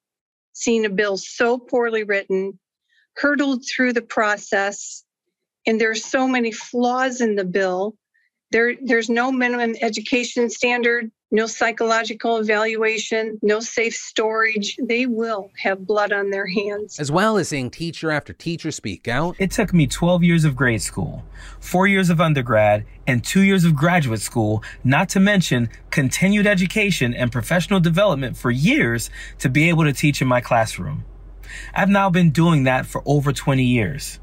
seen 0.53 0.85
a 0.85 0.89
bill 0.89 1.17
so 1.17 1.57
poorly 1.57 2.03
written, 2.03 2.59
hurdled 3.15 3.63
through 3.67 3.93
the 3.93 4.01
process, 4.01 5.03
and 5.65 5.79
there's 5.79 6.05
so 6.05 6.27
many 6.27 6.51
flaws 6.51 7.21
in 7.21 7.35
the 7.35 7.45
bill 7.45 7.95
there, 8.53 8.75
there's 8.83 9.09
no 9.09 9.31
minimum 9.31 9.75
education 9.81 10.47
standard, 10.47 11.11
no 11.31 11.47
psychological 11.47 12.37
evaluation, 12.37 13.39
no 13.41 13.59
safe 13.59 13.95
storage. 13.95 14.77
They 14.77 15.07
will 15.07 15.49
have 15.57 15.87
blood 15.87 16.13
on 16.13 16.29
their 16.29 16.45
hands. 16.45 16.99
As 16.99 17.11
well 17.11 17.37
as 17.37 17.49
seeing 17.49 17.71
teacher 17.71 18.11
after 18.11 18.31
teacher 18.31 18.69
speak 18.69 19.07
out. 19.07 19.35
It 19.39 19.49
took 19.49 19.73
me 19.73 19.87
12 19.87 20.21
years 20.21 20.45
of 20.45 20.55
grade 20.55 20.83
school, 20.83 21.25
four 21.59 21.87
years 21.87 22.11
of 22.11 22.21
undergrad, 22.21 22.85
and 23.07 23.23
two 23.23 23.41
years 23.41 23.65
of 23.65 23.75
graduate 23.75 24.21
school, 24.21 24.63
not 24.83 25.09
to 25.09 25.19
mention 25.19 25.69
continued 25.89 26.45
education 26.45 27.15
and 27.15 27.31
professional 27.31 27.79
development 27.79 28.37
for 28.37 28.51
years 28.51 29.09
to 29.39 29.49
be 29.49 29.67
able 29.69 29.83
to 29.83 29.93
teach 29.93 30.21
in 30.21 30.27
my 30.27 30.41
classroom. 30.41 31.05
I've 31.73 31.89
now 31.89 32.11
been 32.11 32.29
doing 32.29 32.65
that 32.65 32.85
for 32.85 33.01
over 33.07 33.33
20 33.33 33.63
years. 33.63 34.19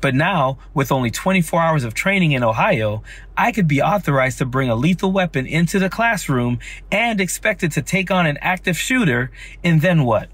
But 0.00 0.14
now, 0.14 0.58
with 0.74 0.92
only 0.92 1.10
24 1.10 1.60
hours 1.60 1.84
of 1.84 1.94
training 1.94 2.32
in 2.32 2.42
Ohio, 2.42 3.02
I 3.36 3.52
could 3.52 3.68
be 3.68 3.82
authorized 3.82 4.38
to 4.38 4.44
bring 4.44 4.68
a 4.68 4.74
lethal 4.74 5.12
weapon 5.12 5.46
into 5.46 5.78
the 5.78 5.90
classroom 5.90 6.58
and 6.90 7.20
expected 7.20 7.72
to 7.72 7.82
take 7.82 8.10
on 8.10 8.26
an 8.26 8.38
active 8.40 8.76
shooter, 8.76 9.30
and 9.64 9.80
then 9.80 10.04
what? 10.04 10.28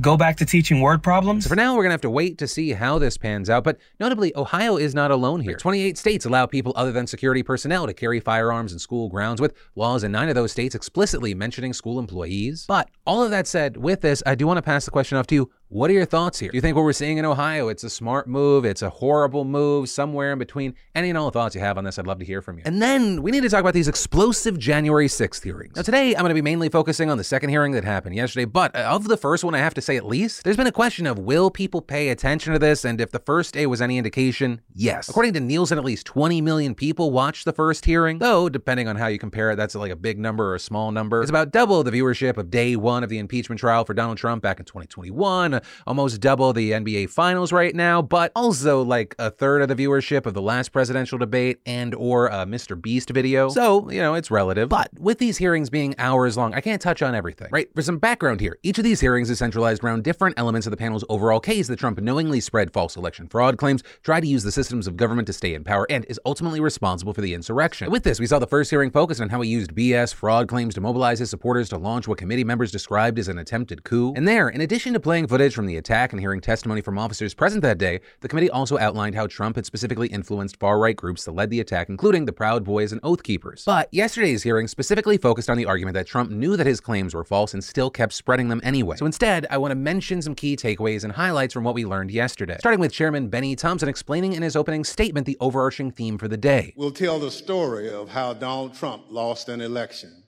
Go 0.00 0.16
back 0.16 0.38
to 0.38 0.46
teaching 0.46 0.80
word 0.80 1.02
problems? 1.02 1.46
For 1.46 1.54
now, 1.54 1.74
we're 1.74 1.82
going 1.82 1.90
to 1.90 1.94
have 1.94 2.00
to 2.02 2.10
wait 2.10 2.38
to 2.38 2.48
see 2.48 2.72
how 2.72 2.98
this 2.98 3.18
pans 3.18 3.50
out. 3.50 3.64
But 3.64 3.78
notably, 3.98 4.34
Ohio 4.34 4.78
is 4.78 4.94
not 4.94 5.10
alone 5.10 5.40
here. 5.40 5.56
28 5.56 5.98
states 5.98 6.24
allow 6.24 6.46
people 6.46 6.72
other 6.74 6.90
than 6.90 7.06
security 7.06 7.42
personnel 7.42 7.86
to 7.86 7.92
carry 7.92 8.18
firearms 8.18 8.72
in 8.72 8.78
school 8.78 9.10
grounds, 9.10 9.42
with 9.42 9.54
laws 9.74 10.02
in 10.02 10.10
nine 10.10 10.30
of 10.30 10.34
those 10.34 10.52
states 10.52 10.74
explicitly 10.74 11.34
mentioning 11.34 11.74
school 11.74 11.98
employees. 11.98 12.64
But 12.66 12.88
all 13.06 13.22
of 13.22 13.30
that 13.30 13.46
said, 13.46 13.76
with 13.76 14.00
this, 14.00 14.22
I 14.24 14.34
do 14.36 14.46
want 14.46 14.56
to 14.56 14.62
pass 14.62 14.86
the 14.86 14.90
question 14.90 15.18
off 15.18 15.26
to 15.26 15.34
you. 15.34 15.50
What 15.72 15.88
are 15.88 15.92
your 15.92 16.04
thoughts 16.04 16.40
here? 16.40 16.50
Do 16.50 16.56
you 16.56 16.60
think 16.60 16.74
what 16.74 16.82
we're 16.82 16.92
seeing 16.92 17.18
in 17.18 17.24
Ohio, 17.24 17.68
it's 17.68 17.84
a 17.84 17.90
smart 17.90 18.26
move, 18.26 18.64
it's 18.64 18.82
a 18.82 18.90
horrible 18.90 19.44
move, 19.44 19.88
somewhere 19.88 20.32
in 20.32 20.38
between? 20.40 20.74
Any 20.96 21.10
and 21.10 21.16
all 21.16 21.30
thoughts 21.30 21.54
you 21.54 21.60
have 21.60 21.78
on 21.78 21.84
this, 21.84 21.96
I'd 21.96 22.08
love 22.08 22.18
to 22.18 22.24
hear 22.24 22.42
from 22.42 22.58
you. 22.58 22.64
And 22.66 22.82
then 22.82 23.22
we 23.22 23.30
need 23.30 23.44
to 23.44 23.48
talk 23.48 23.60
about 23.60 23.72
these 23.72 23.86
explosive 23.86 24.58
January 24.58 25.06
6th 25.06 25.44
hearings. 25.44 25.76
Now 25.76 25.82
today, 25.82 26.16
I'm 26.16 26.22
going 26.22 26.30
to 26.30 26.34
be 26.34 26.42
mainly 26.42 26.70
focusing 26.70 27.08
on 27.08 27.18
the 27.18 27.22
second 27.22 27.50
hearing 27.50 27.70
that 27.74 27.84
happened 27.84 28.16
yesterday, 28.16 28.46
but 28.46 28.74
uh, 28.74 28.80
of 28.80 29.06
the 29.06 29.16
first 29.16 29.44
one, 29.44 29.54
I 29.54 29.58
have 29.58 29.74
to 29.74 29.80
say 29.80 29.96
at 29.96 30.04
least, 30.04 30.42
there's 30.42 30.56
been 30.56 30.66
a 30.66 30.72
question 30.72 31.06
of 31.06 31.20
will 31.20 31.52
people 31.52 31.80
pay 31.80 32.08
attention 32.08 32.52
to 32.52 32.58
this, 32.58 32.84
and 32.84 33.00
if 33.00 33.12
the 33.12 33.20
first 33.20 33.54
day 33.54 33.64
was 33.64 33.80
any 33.80 33.96
indication, 33.96 34.62
yes. 34.74 35.08
According 35.08 35.34
to 35.34 35.40
Nielsen, 35.40 35.78
at 35.78 35.84
least 35.84 36.04
20 36.04 36.40
million 36.40 36.74
people 36.74 37.12
watched 37.12 37.44
the 37.44 37.52
first 37.52 37.84
hearing, 37.84 38.18
though 38.18 38.48
depending 38.48 38.88
on 38.88 38.96
how 38.96 39.06
you 39.06 39.20
compare 39.20 39.52
it, 39.52 39.56
that's 39.56 39.76
like 39.76 39.92
a 39.92 39.96
big 39.96 40.18
number 40.18 40.50
or 40.50 40.56
a 40.56 40.60
small 40.60 40.90
number. 40.90 41.20
It's 41.20 41.30
about 41.30 41.52
double 41.52 41.84
the 41.84 41.92
viewership 41.92 42.38
of 42.38 42.50
day 42.50 42.74
one 42.74 43.04
of 43.04 43.08
the 43.08 43.18
impeachment 43.18 43.60
trial 43.60 43.84
for 43.84 43.94
Donald 43.94 44.18
Trump 44.18 44.42
back 44.42 44.58
in 44.58 44.66
2021, 44.66 45.59
almost 45.86 46.20
double 46.20 46.52
the 46.52 46.72
NBA 46.72 47.10
finals 47.10 47.52
right 47.52 47.74
now, 47.74 48.02
but 48.02 48.32
also 48.34 48.82
like 48.82 49.14
a 49.18 49.30
third 49.30 49.62
of 49.62 49.68
the 49.68 49.76
viewership 49.76 50.26
of 50.26 50.34
the 50.34 50.42
last 50.42 50.72
presidential 50.72 51.18
debate 51.18 51.60
and 51.66 51.94
or 51.94 52.26
a 52.28 52.46
Mr. 52.46 52.80
Beast 52.80 53.10
video. 53.10 53.48
So, 53.48 53.90
you 53.90 54.00
know, 54.00 54.14
it's 54.14 54.30
relative. 54.30 54.68
But 54.68 54.90
with 54.98 55.18
these 55.18 55.36
hearings 55.36 55.70
being 55.70 55.94
hours 55.98 56.36
long, 56.36 56.54
I 56.54 56.60
can't 56.60 56.80
touch 56.80 57.02
on 57.02 57.14
everything, 57.14 57.48
right? 57.50 57.68
For 57.74 57.82
some 57.82 57.98
background 57.98 58.40
here, 58.40 58.58
each 58.62 58.78
of 58.78 58.84
these 58.84 59.00
hearings 59.00 59.30
is 59.30 59.38
centralized 59.38 59.84
around 59.84 60.04
different 60.04 60.38
elements 60.38 60.66
of 60.66 60.70
the 60.70 60.76
panel's 60.76 61.04
overall 61.08 61.40
case 61.40 61.68
that 61.68 61.78
Trump 61.78 62.00
knowingly 62.00 62.40
spread 62.40 62.72
false 62.72 62.96
election 62.96 63.28
fraud 63.28 63.58
claims, 63.58 63.82
tried 64.02 64.20
to 64.20 64.26
use 64.26 64.42
the 64.42 64.52
systems 64.52 64.86
of 64.86 64.96
government 64.96 65.26
to 65.26 65.32
stay 65.32 65.54
in 65.54 65.64
power, 65.64 65.86
and 65.90 66.04
is 66.06 66.20
ultimately 66.26 66.60
responsible 66.60 67.12
for 67.12 67.20
the 67.20 67.34
insurrection. 67.34 67.90
With 67.90 68.04
this, 68.04 68.20
we 68.20 68.26
saw 68.26 68.38
the 68.38 68.46
first 68.46 68.70
hearing 68.70 68.90
focused 68.90 69.20
on 69.20 69.28
how 69.28 69.40
he 69.40 69.50
used 69.50 69.74
BS 69.74 70.14
fraud 70.14 70.48
claims 70.48 70.74
to 70.74 70.80
mobilize 70.80 71.18
his 71.18 71.30
supporters 71.30 71.68
to 71.70 71.78
launch 71.78 72.08
what 72.08 72.18
committee 72.18 72.44
members 72.44 72.72
described 72.72 73.18
as 73.18 73.28
an 73.28 73.38
attempted 73.38 73.84
coup. 73.84 74.12
And 74.16 74.26
there, 74.26 74.48
in 74.48 74.60
addition 74.60 74.92
to 74.94 75.00
playing 75.00 75.28
footage 75.28 75.49
from 75.54 75.66
the 75.66 75.76
attack 75.76 76.12
and 76.12 76.20
hearing 76.20 76.40
testimony 76.40 76.80
from 76.80 76.98
officers 76.98 77.34
present 77.34 77.62
that 77.62 77.78
day, 77.78 78.00
the 78.20 78.28
committee 78.28 78.50
also 78.50 78.78
outlined 78.78 79.14
how 79.14 79.26
Trump 79.26 79.56
had 79.56 79.66
specifically 79.66 80.08
influenced 80.08 80.58
far 80.58 80.78
right 80.78 80.96
groups 80.96 81.24
that 81.24 81.32
led 81.32 81.50
the 81.50 81.60
attack, 81.60 81.88
including 81.88 82.24
the 82.24 82.32
Proud 82.32 82.64
Boys 82.64 82.92
and 82.92 83.00
Oath 83.02 83.22
Keepers. 83.22 83.64
But 83.64 83.88
yesterday's 83.92 84.42
hearing 84.42 84.68
specifically 84.68 85.18
focused 85.18 85.50
on 85.50 85.56
the 85.56 85.66
argument 85.66 85.94
that 85.94 86.06
Trump 86.06 86.30
knew 86.30 86.56
that 86.56 86.66
his 86.66 86.80
claims 86.80 87.14
were 87.14 87.24
false 87.24 87.54
and 87.54 87.62
still 87.62 87.90
kept 87.90 88.12
spreading 88.12 88.48
them 88.48 88.60
anyway. 88.64 88.96
So 88.96 89.06
instead, 89.06 89.46
I 89.50 89.58
want 89.58 89.72
to 89.72 89.76
mention 89.76 90.22
some 90.22 90.34
key 90.34 90.56
takeaways 90.56 91.04
and 91.04 91.12
highlights 91.12 91.54
from 91.54 91.64
what 91.64 91.74
we 91.74 91.84
learned 91.84 92.10
yesterday. 92.10 92.56
Starting 92.58 92.80
with 92.80 92.92
Chairman 92.92 93.28
Benny 93.28 93.56
Thompson 93.56 93.88
explaining 93.88 94.32
in 94.32 94.42
his 94.42 94.56
opening 94.56 94.84
statement 94.84 95.26
the 95.26 95.36
overarching 95.40 95.90
theme 95.90 96.18
for 96.18 96.28
the 96.28 96.36
day. 96.36 96.74
We'll 96.76 96.90
tell 96.90 97.18
the 97.18 97.30
story 97.30 97.90
of 97.90 98.08
how 98.08 98.34
Donald 98.34 98.74
Trump 98.74 99.04
lost 99.08 99.48
an 99.48 99.60
election 99.60 100.24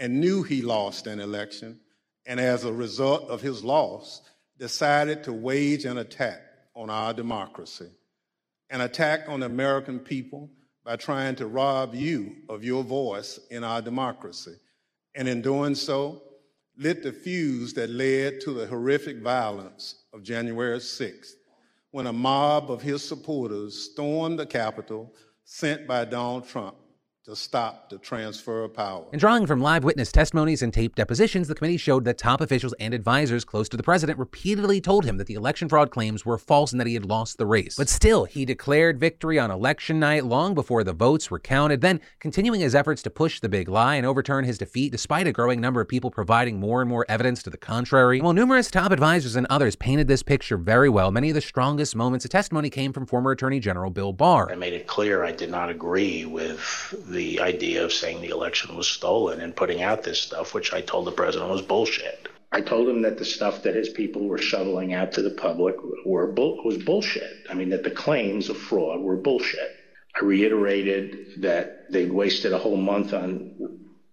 and 0.00 0.18
knew 0.18 0.42
he 0.42 0.62
lost 0.62 1.06
an 1.06 1.20
election, 1.20 1.78
and 2.24 2.40
as 2.40 2.64
a 2.64 2.72
result 2.72 3.28
of 3.28 3.42
his 3.42 3.62
loss, 3.62 4.22
decided 4.60 5.24
to 5.24 5.32
wage 5.32 5.86
an 5.86 5.98
attack 5.98 6.42
on 6.76 6.90
our 6.90 7.14
democracy, 7.14 7.88
an 8.68 8.82
attack 8.82 9.20
on 9.26 9.40
the 9.40 9.46
American 9.46 9.98
people 9.98 10.50
by 10.84 10.96
trying 10.96 11.34
to 11.34 11.46
rob 11.46 11.94
you 11.94 12.36
of 12.48 12.62
your 12.62 12.84
voice 12.84 13.40
in 13.50 13.64
our 13.64 13.80
democracy. 13.80 14.54
And 15.14 15.26
in 15.26 15.40
doing 15.40 15.74
so, 15.74 16.22
lit 16.76 17.02
the 17.02 17.12
fuse 17.12 17.72
that 17.74 17.90
led 17.90 18.40
to 18.42 18.52
the 18.52 18.66
horrific 18.66 19.22
violence 19.22 20.04
of 20.12 20.22
January 20.22 20.78
6th, 20.78 21.32
when 21.90 22.06
a 22.06 22.12
mob 22.12 22.70
of 22.70 22.82
his 22.82 23.02
supporters 23.02 23.90
stormed 23.90 24.38
the 24.38 24.46
Capitol 24.46 25.12
sent 25.44 25.86
by 25.86 26.04
Donald 26.04 26.46
Trump 26.46 26.76
to 27.26 27.36
stop 27.36 27.90
the 27.90 27.98
transfer 27.98 28.64
of 28.64 28.72
power. 28.72 29.04
And 29.12 29.20
drawing 29.20 29.46
from 29.46 29.60
live 29.60 29.84
witness 29.84 30.10
testimonies 30.10 30.62
and 30.62 30.72
taped 30.72 30.96
depositions, 30.96 31.48
the 31.48 31.54
committee 31.54 31.76
showed 31.76 32.06
that 32.06 32.16
top 32.16 32.40
officials 32.40 32.72
and 32.80 32.94
advisors 32.94 33.44
close 33.44 33.68
to 33.68 33.76
the 33.76 33.82
president 33.82 34.18
repeatedly 34.18 34.80
told 34.80 35.04
him 35.04 35.18
that 35.18 35.26
the 35.26 35.34
election 35.34 35.68
fraud 35.68 35.90
claims 35.90 36.24
were 36.24 36.38
false 36.38 36.72
and 36.72 36.80
that 36.80 36.86
he 36.86 36.94
had 36.94 37.04
lost 37.04 37.36
the 37.36 37.44
race. 37.44 37.76
But 37.76 37.90
still, 37.90 38.24
he 38.24 38.46
declared 38.46 38.98
victory 38.98 39.38
on 39.38 39.50
election 39.50 40.00
night 40.00 40.24
long 40.24 40.54
before 40.54 40.82
the 40.82 40.94
votes 40.94 41.30
were 41.30 41.38
counted, 41.38 41.82
then 41.82 42.00
continuing 42.20 42.60
his 42.60 42.74
efforts 42.74 43.02
to 43.02 43.10
push 43.10 43.38
the 43.38 43.50
big 43.50 43.68
lie 43.68 43.96
and 43.96 44.06
overturn 44.06 44.44
his 44.44 44.56
defeat 44.56 44.90
despite 44.90 45.26
a 45.26 45.32
growing 45.32 45.60
number 45.60 45.82
of 45.82 45.88
people 45.88 46.10
providing 46.10 46.58
more 46.58 46.80
and 46.80 46.88
more 46.88 47.04
evidence 47.06 47.42
to 47.42 47.50
the 47.50 47.58
contrary. 47.58 48.16
And 48.16 48.24
while 48.24 48.32
numerous 48.32 48.70
top 48.70 48.92
advisors 48.92 49.36
and 49.36 49.46
others 49.50 49.76
painted 49.76 50.08
this 50.08 50.22
picture 50.22 50.56
very 50.56 50.88
well, 50.88 51.10
many 51.10 51.28
of 51.28 51.34
the 51.34 51.42
strongest 51.42 51.94
moments 51.94 52.24
of 52.24 52.30
testimony 52.30 52.70
came 52.70 52.94
from 52.94 53.04
former 53.04 53.32
Attorney 53.32 53.60
General 53.60 53.90
Bill 53.90 54.14
Barr. 54.14 54.50
I 54.50 54.54
made 54.54 54.72
it 54.72 54.86
clear 54.86 55.22
I 55.22 55.32
did 55.32 55.50
not 55.50 55.68
agree 55.68 56.24
with 56.24 56.94
the 57.10 57.19
idea 57.40 57.84
of 57.84 57.92
saying 57.92 58.20
the 58.20 58.28
election 58.28 58.76
was 58.76 58.88
stolen 58.88 59.40
and 59.40 59.54
putting 59.54 59.82
out 59.82 60.02
this 60.02 60.20
stuff, 60.20 60.54
which 60.54 60.72
I 60.72 60.80
told 60.80 61.06
the 61.06 61.12
president 61.12 61.50
was 61.50 61.62
bullshit. 61.62 62.28
I 62.52 62.60
told 62.60 62.88
him 62.88 63.02
that 63.02 63.18
the 63.18 63.24
stuff 63.24 63.62
that 63.62 63.76
his 63.76 63.90
people 63.90 64.26
were 64.26 64.38
shoveling 64.38 64.92
out 64.92 65.12
to 65.12 65.22
the 65.22 65.30
public 65.30 65.76
were 66.04 66.26
bull- 66.26 66.64
was 66.64 66.78
bullshit. 66.78 67.32
I 67.48 67.54
mean, 67.54 67.70
that 67.70 67.84
the 67.84 67.90
claims 67.90 68.48
of 68.48 68.56
fraud 68.56 69.00
were 69.00 69.16
bullshit. 69.16 69.70
I 70.20 70.24
reiterated 70.24 71.42
that 71.42 71.90
they'd 71.92 72.12
wasted 72.12 72.52
a 72.52 72.58
whole 72.58 72.76
month 72.76 73.14
on 73.14 73.54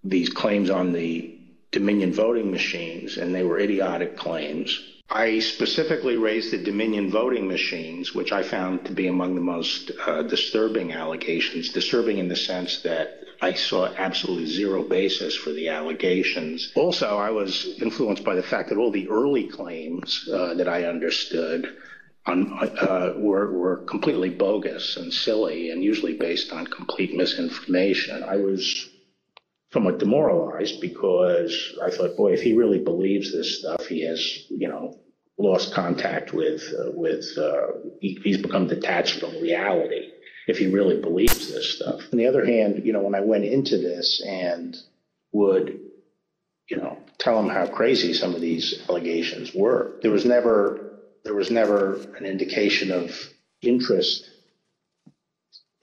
these 0.03 0.29
claims 0.29 0.69
on 0.69 0.93
the 0.93 1.33
Dominion 1.71 2.13
voting 2.13 2.51
machines, 2.51 3.17
and 3.17 3.33
they 3.33 3.43
were 3.43 3.59
idiotic 3.59 4.17
claims. 4.17 4.96
I 5.09 5.39
specifically 5.39 6.17
raised 6.17 6.51
the 6.51 6.57
Dominion 6.57 7.09
voting 7.09 7.47
machines, 7.47 8.13
which 8.13 8.33
I 8.33 8.43
found 8.43 8.85
to 8.85 8.91
be 8.91 9.07
among 9.07 9.35
the 9.35 9.41
most 9.41 9.91
uh, 10.05 10.23
disturbing 10.23 10.91
allegations. 10.91 11.69
Disturbing 11.69 12.17
in 12.17 12.27
the 12.27 12.35
sense 12.35 12.81
that 12.81 13.21
I 13.41 13.53
saw 13.53 13.85
absolutely 13.85 14.47
zero 14.47 14.83
basis 14.83 15.35
for 15.35 15.51
the 15.51 15.69
allegations. 15.69 16.71
Also, 16.75 17.17
I 17.17 17.29
was 17.29 17.65
influenced 17.81 18.25
by 18.25 18.35
the 18.35 18.43
fact 18.43 18.69
that 18.69 18.77
all 18.77 18.91
the 18.91 19.07
early 19.07 19.47
claims 19.47 20.27
uh, 20.31 20.55
that 20.55 20.67
I 20.67 20.85
understood 20.85 21.77
on, 22.25 22.51
uh, 22.61 23.13
were, 23.15 23.49
were 23.51 23.77
completely 23.85 24.29
bogus 24.29 24.97
and 24.97 25.13
silly 25.13 25.69
and 25.69 25.81
usually 25.81 26.17
based 26.17 26.51
on 26.51 26.67
complete 26.67 27.15
misinformation. 27.15 28.23
I 28.23 28.37
was 28.37 28.89
somewhat 29.77 29.99
demoralized 29.99 30.81
because 30.81 31.77
I 31.85 31.91
thought, 31.91 32.17
boy, 32.17 32.33
if 32.33 32.41
he 32.41 32.55
really 32.55 32.79
believes 32.79 33.31
this 33.31 33.59
stuff, 33.59 33.85
he 33.85 34.03
has, 34.07 34.19
you 34.49 34.67
know, 34.67 34.97
lost 35.37 35.71
contact 35.71 36.33
with 36.33 36.63
uh, 36.73 36.89
with 36.95 37.25
uh, 37.37 37.67
he, 38.01 38.19
he's 38.23 38.39
become 38.39 38.67
detached 38.67 39.19
from 39.19 39.39
reality 39.39 40.09
if 40.47 40.57
he 40.57 40.65
really 40.65 40.99
believes 40.99 41.53
this 41.53 41.75
stuff. 41.75 42.01
On 42.11 42.17
the 42.17 42.25
other 42.25 42.43
hand, 42.43 42.81
you 42.85 42.91
know, 42.91 43.01
when 43.01 43.13
I 43.13 43.19
went 43.19 43.43
into 43.43 43.77
this 43.77 44.19
and 44.27 44.75
would, 45.31 45.79
you 46.71 46.77
know, 46.77 46.97
tell 47.19 47.39
him 47.39 47.49
how 47.49 47.67
crazy 47.67 48.15
some 48.15 48.33
of 48.33 48.41
these 48.41 48.83
allegations 48.89 49.53
were, 49.53 49.99
there 50.01 50.11
was 50.11 50.25
never 50.25 51.01
there 51.23 51.35
was 51.35 51.51
never 51.51 51.97
an 52.17 52.25
indication 52.25 52.91
of 52.91 53.11
interest 53.61 54.27
in 54.27 54.36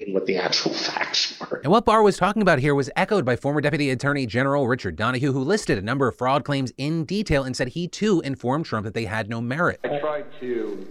what 0.09 0.27
the 0.27 0.37
actual 0.37 0.73
facts 0.75 1.39
were. 1.41 1.61
And 1.63 1.71
what 1.71 1.85
Barr 1.85 2.03
was 2.03 2.17
talking 2.17 2.43
about 2.43 2.59
here 2.59 2.75
was 2.75 2.91
echoed 2.97 3.25
by 3.25 3.37
former 3.37 3.61
Deputy 3.61 3.91
Attorney 3.91 4.27
General 4.27 4.67
Richard 4.67 4.97
Donoghue, 4.97 5.33
who 5.33 5.43
listed 5.43 5.79
a 5.79 5.83
number 5.83 6.09
of 6.09 6.17
fraud 6.17 6.45
claims 6.45 6.73
in 6.77 7.05
detail 7.05 7.45
and 7.45 7.57
said 7.57 7.69
he 7.69 7.89
too 7.89 8.21
informed 8.21 8.67
Trump 8.67 8.85
that 8.85 8.95
they 8.95 9.05
had 9.05 9.29
no 9.29 9.41
merit. 9.41 9.81
I 9.85 9.99
tried 10.01 10.27
to, 10.41 10.87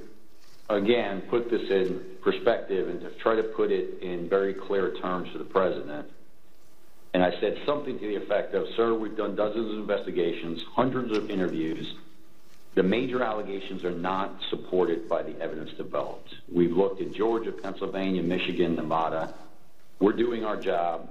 again, 0.70 1.22
put 1.30 1.50
this 1.50 1.70
in 1.70 2.04
perspective 2.22 2.90
and 2.90 3.02
to 3.02 3.10
try 3.22 3.36
to 3.36 3.44
put 3.44 3.72
it 3.72 4.02
in 4.02 4.30
very 4.30 4.54
clear 4.54 4.94
terms 4.96 5.32
to 5.34 5.38
the 5.38 5.44
president. 5.44 6.10
And 7.14 7.24
I 7.24 7.32
said 7.40 7.60
something 7.66 8.00
to 8.00 8.08
the 8.08 8.16
effect 8.16 8.56
of, 8.56 8.66
Sir, 8.76 8.94
we've 8.96 9.16
done 9.16 9.36
dozens 9.36 9.72
of 9.72 9.78
investigations, 9.78 10.64
hundreds 10.74 11.16
of 11.16 11.30
interviews. 11.30 11.94
The 12.75 12.84
major 12.84 13.22
allegations 13.22 13.84
are 13.84 13.92
not 13.92 14.36
supported 14.50 15.08
by 15.08 15.22
the 15.22 15.39
evidence 15.39 15.72
developed. 15.77 16.34
We've 16.51 16.72
looked 16.72 17.01
at 17.01 17.13
Georgia, 17.13 17.51
Pennsylvania, 17.51 18.24
Michigan, 18.24 18.75
Nevada. 18.75 19.34
We're 20.00 20.13
doing 20.13 20.44
our 20.44 20.58
job. 20.58 21.08